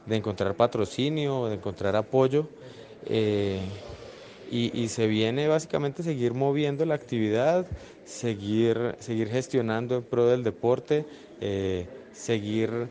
de, 0.05 0.15
encontrar 0.15 0.55
patrocinio, 0.55 1.47
de 1.47 1.55
encontrar 1.55 1.95
apoyo. 1.97 2.47
Eh, 3.05 3.59
y, 4.49 4.81
y, 4.81 4.87
se 4.87 5.07
viene 5.07 5.49
básicamente 5.49 6.03
seguir 6.03 6.33
moviendo 6.33 6.85
la 6.85 6.95
actividad, 6.95 7.67
seguir, 8.05 8.95
seguir 8.99 9.27
gestionando 9.27 9.97
en 9.97 10.03
pro 10.03 10.27
del 10.27 10.45
deporte, 10.45 11.05
seguir 12.13 12.87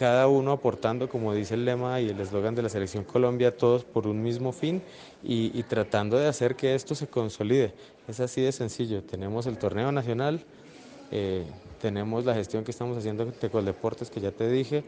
cada 0.00 0.28
uno 0.28 0.52
aportando, 0.52 1.10
como 1.10 1.34
dice 1.34 1.52
el 1.52 1.66
lema 1.66 2.00
y 2.00 2.08
el 2.08 2.18
eslogan 2.18 2.54
de 2.54 2.62
la 2.62 2.70
Selección 2.70 3.04
Colombia, 3.04 3.54
todos 3.54 3.84
por 3.84 4.06
un 4.06 4.22
mismo 4.22 4.50
fin 4.50 4.80
y, 5.22 5.62
tratando 5.64 6.16
de 6.16 6.26
hacer 6.26 6.56
que 6.56 6.74
esto 6.74 6.94
se 6.94 7.06
consolide. 7.06 7.74
Es 8.08 8.18
así 8.18 8.40
de 8.40 8.50
sencillo. 8.50 9.02
Tenemos 9.02 9.44
el 9.44 9.58
torneo 9.58 9.92
nacional, 9.92 10.42
eh, 11.10 11.44
tenemos 11.82 12.24
la 12.24 12.32
gestión 12.32 12.64
que 12.64 12.70
estamos 12.70 12.96
haciendo 12.96 13.30
con 13.52 13.66
Deportes, 13.66 14.08
que 14.08 14.22
ya 14.22 14.30
te 14.30 14.48
dije, 14.48 14.84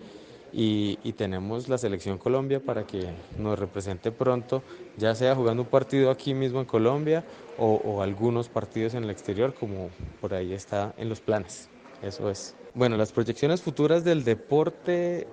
y, 0.50 0.96
tenemos 1.12 1.68
la 1.68 1.76
Selección 1.76 2.16
Colombia 2.16 2.60
para 2.60 2.86
que 2.86 3.10
nos 3.36 3.58
represente 3.58 4.12
pronto, 4.12 4.62
ya 4.96 5.14
sea 5.14 5.34
jugando 5.36 5.64
un 5.64 5.68
partido 5.68 6.10
aquí 6.10 6.32
mismo 6.32 6.58
en 6.58 6.64
Colombia 6.64 7.22
o 7.58 8.00
algunos 8.00 8.48
partidos 8.48 8.94
en 8.94 9.04
el 9.04 9.10
exterior, 9.10 9.52
como 9.52 9.90
por 10.22 10.32
ahí 10.32 10.54
está 10.54 10.94
en 10.96 11.10
los 11.10 11.20
planes. 11.20 11.68
Eso 12.02 12.30
es. 12.30 12.54
Bueno, 12.74 12.96
las 12.96 13.12
proyecciones 13.12 13.60
futuras 13.60 14.02
del 14.02 14.24
deporte, 14.24 15.26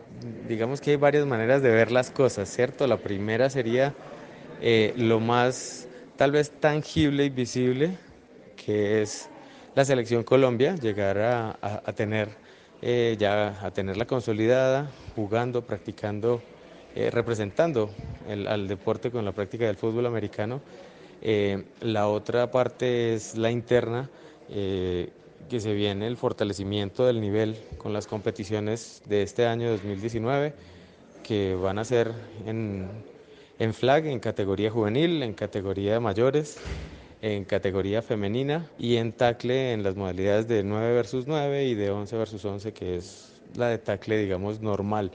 digamos 0.49 0.81
que 0.81 0.91
hay 0.91 0.97
varias 0.97 1.25
maneras 1.25 1.61
de 1.61 1.69
ver 1.69 1.89
las 1.89 2.11
cosas, 2.11 2.53
¿cierto? 2.53 2.85
La 2.85 2.97
primera 2.97 3.49
sería 3.49 3.93
eh, 4.59 4.93
lo 4.97 5.21
más 5.21 5.87
tal 6.17 6.33
vez 6.33 6.51
tangible 6.51 7.23
y 7.23 7.29
visible, 7.29 7.97
que 8.57 9.01
es 9.01 9.29
la 9.73 9.85
selección 9.85 10.23
Colombia, 10.23 10.75
llegar 10.75 11.17
a, 11.17 11.93
tener 11.95 12.27
eh, 12.81 13.15
ya 13.17 13.65
a 13.65 13.71
tenerla 13.71 14.05
consolidada, 14.05 14.91
jugando, 15.15 15.61
practicando, 15.61 16.41
eh, 16.93 17.09
representando 17.09 17.89
el, 18.27 18.47
al 18.47 18.67
deporte 18.67 19.11
con 19.11 19.23
la 19.23 19.31
práctica 19.31 19.65
del 19.65 19.77
fútbol 19.77 20.07
americano. 20.07 20.59
La 21.79 22.09
otra 22.09 22.51
parte 22.51 23.13
es 23.13 23.37
la 23.37 23.49
interna, 23.49 24.09
que 25.47 25.59
se 25.59 25.73
viene 25.73 26.07
el 26.07 26.17
fortalecimiento 26.17 27.05
del 27.05 27.21
nivel 27.21 27.57
con 27.77 27.93
las 27.93 28.07
competiciones 28.07 29.01
de 29.05 29.23
este 29.23 29.45
año 29.45 29.69
2019, 29.71 30.53
que 31.23 31.55
van 31.55 31.79
a 31.79 31.85
ser 31.85 32.13
en, 32.45 32.87
en 33.59 33.73
flag, 33.73 34.07
en 34.07 34.19
categoría 34.19 34.71
juvenil, 34.71 35.23
en 35.23 35.33
categoría 35.33 35.93
de 35.93 35.99
mayores 35.99 36.59
en 37.21 37.43
categoría 37.43 38.01
femenina 38.01 38.67
y 38.77 38.95
en 38.95 39.11
tackle 39.11 39.73
en 39.73 39.83
las 39.83 39.95
modalidades 39.95 40.47
de 40.47 40.63
9 40.63 40.93
versus 40.93 41.27
9 41.27 41.65
y 41.65 41.75
de 41.75 41.91
11 41.91 42.17
versus 42.17 42.45
11, 42.45 42.73
que 42.73 42.95
es 42.95 43.33
la 43.55 43.67
de 43.67 43.77
tackle, 43.77 44.17
digamos, 44.17 44.61
normal. 44.61 45.11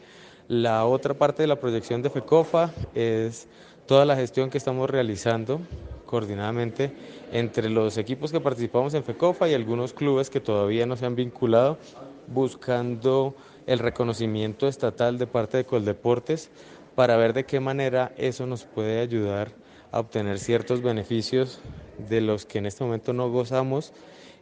La 0.48 0.84
otra 0.84 1.14
parte 1.14 1.42
de 1.42 1.46
la 1.46 1.58
proyección 1.58 2.02
de 2.02 2.10
FECOFA 2.10 2.72
es 2.94 3.46
toda 3.87 4.04
la 4.04 4.16
gestión 4.16 4.50
que 4.50 4.58
estamos 4.58 4.90
realizando 4.90 5.60
coordinadamente 6.07 6.93
entre 7.33 7.69
los 7.69 7.97
equipos 7.99 8.33
que 8.33 8.40
participamos 8.40 8.95
en 8.95 9.05
FECOFA 9.05 9.49
y 9.49 9.55
algunos 9.55 9.93
clubes 9.93 10.31
que 10.31 10.40
todavía 10.40 10.87
no 10.87 10.97
se 10.97 11.07
han 11.07 11.17
vinculado, 11.17 11.79
buscando 12.27 13.35
el 13.67 13.79
reconocimiento 13.79 14.69
estatal 14.69 15.19
de 15.19 15.27
parte 15.27 15.57
de 15.59 15.64
Coldeportes 15.64 16.51
para 16.95 17.17
ver 17.17 17.33
de 17.33 17.45
qué 17.45 17.61
manera 17.61 18.12
eso 18.17 18.47
nos 18.47 18.64
puede 18.64 19.01
ayudar 19.01 19.53
a 19.90 20.01
obtener 20.01 20.38
ciertos 20.38 20.83
beneficios 20.83 21.61
de 22.09 22.21
los 22.21 22.47
que 22.47 22.59
en 22.59 22.67
este 22.67 22.85
momento 22.85 23.12
no 23.12 23.31
gozamos 23.31 23.93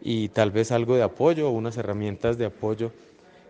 y 0.01 0.29
tal 0.31 0.51
vez 0.51 0.73
algo 0.73 0.97
de 0.97 1.03
apoyo 1.03 1.49
o 1.49 1.53
unas 1.53 1.77
herramientas 1.77 2.39
de 2.39 2.47
apoyo 2.47 2.93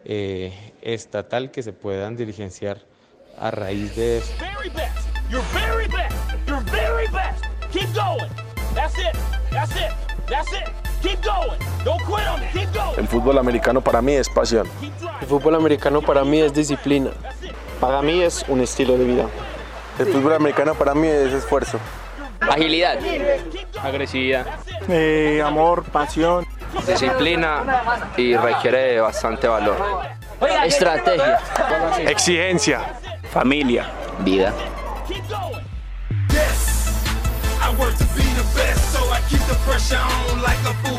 eh, 0.05 0.53
estatal 0.83 1.51
que 1.51 1.63
se 1.63 1.73
puedan 1.73 2.17
diligenciar 2.17 2.79
a 3.39 3.51
raíz 3.51 3.97
de 3.97 4.19
eso. 4.19 4.33
El 12.97 13.09
fútbol 13.09 13.39
americano 13.39 13.81
para 13.81 14.01
mí 14.01 14.13
es 14.13 14.29
pasión. 14.29 14.69
El 15.21 15.27
fútbol 15.27 15.55
americano 15.57 16.01
para 16.01 16.25
mí 16.25 16.41
es 16.41 16.55
disciplina. 16.55 17.11
Para 17.81 18.01
mí 18.01 18.23
es 18.23 18.45
un 18.49 18.61
estilo 18.61 18.97
de 18.97 19.05
vida. 19.05 19.27
El 19.99 20.07
fútbol 20.07 20.35
americano 20.35 20.75
para 20.75 20.95
mí 20.95 21.09
es 21.09 21.33
esfuerzo. 21.33 21.79
Agilidad. 22.41 22.99
Agresividad. 23.83 24.47
Eh, 24.89 25.43
amor, 25.45 25.85
pasión. 25.85 26.47
Disciplina 26.87 28.11
y 28.17 28.37
requiere 28.37 29.01
bastante 29.01 29.49
valor. 29.49 29.77
Estrategia. 30.65 31.39
Exigencia. 32.07 32.95
Familia. 33.31 33.87
Vida. 34.21 34.53
The 39.53 39.59
pressure 39.67 39.97
on 39.97 40.41
like 40.41 40.59
a 40.65 40.75
fool. 40.83 40.92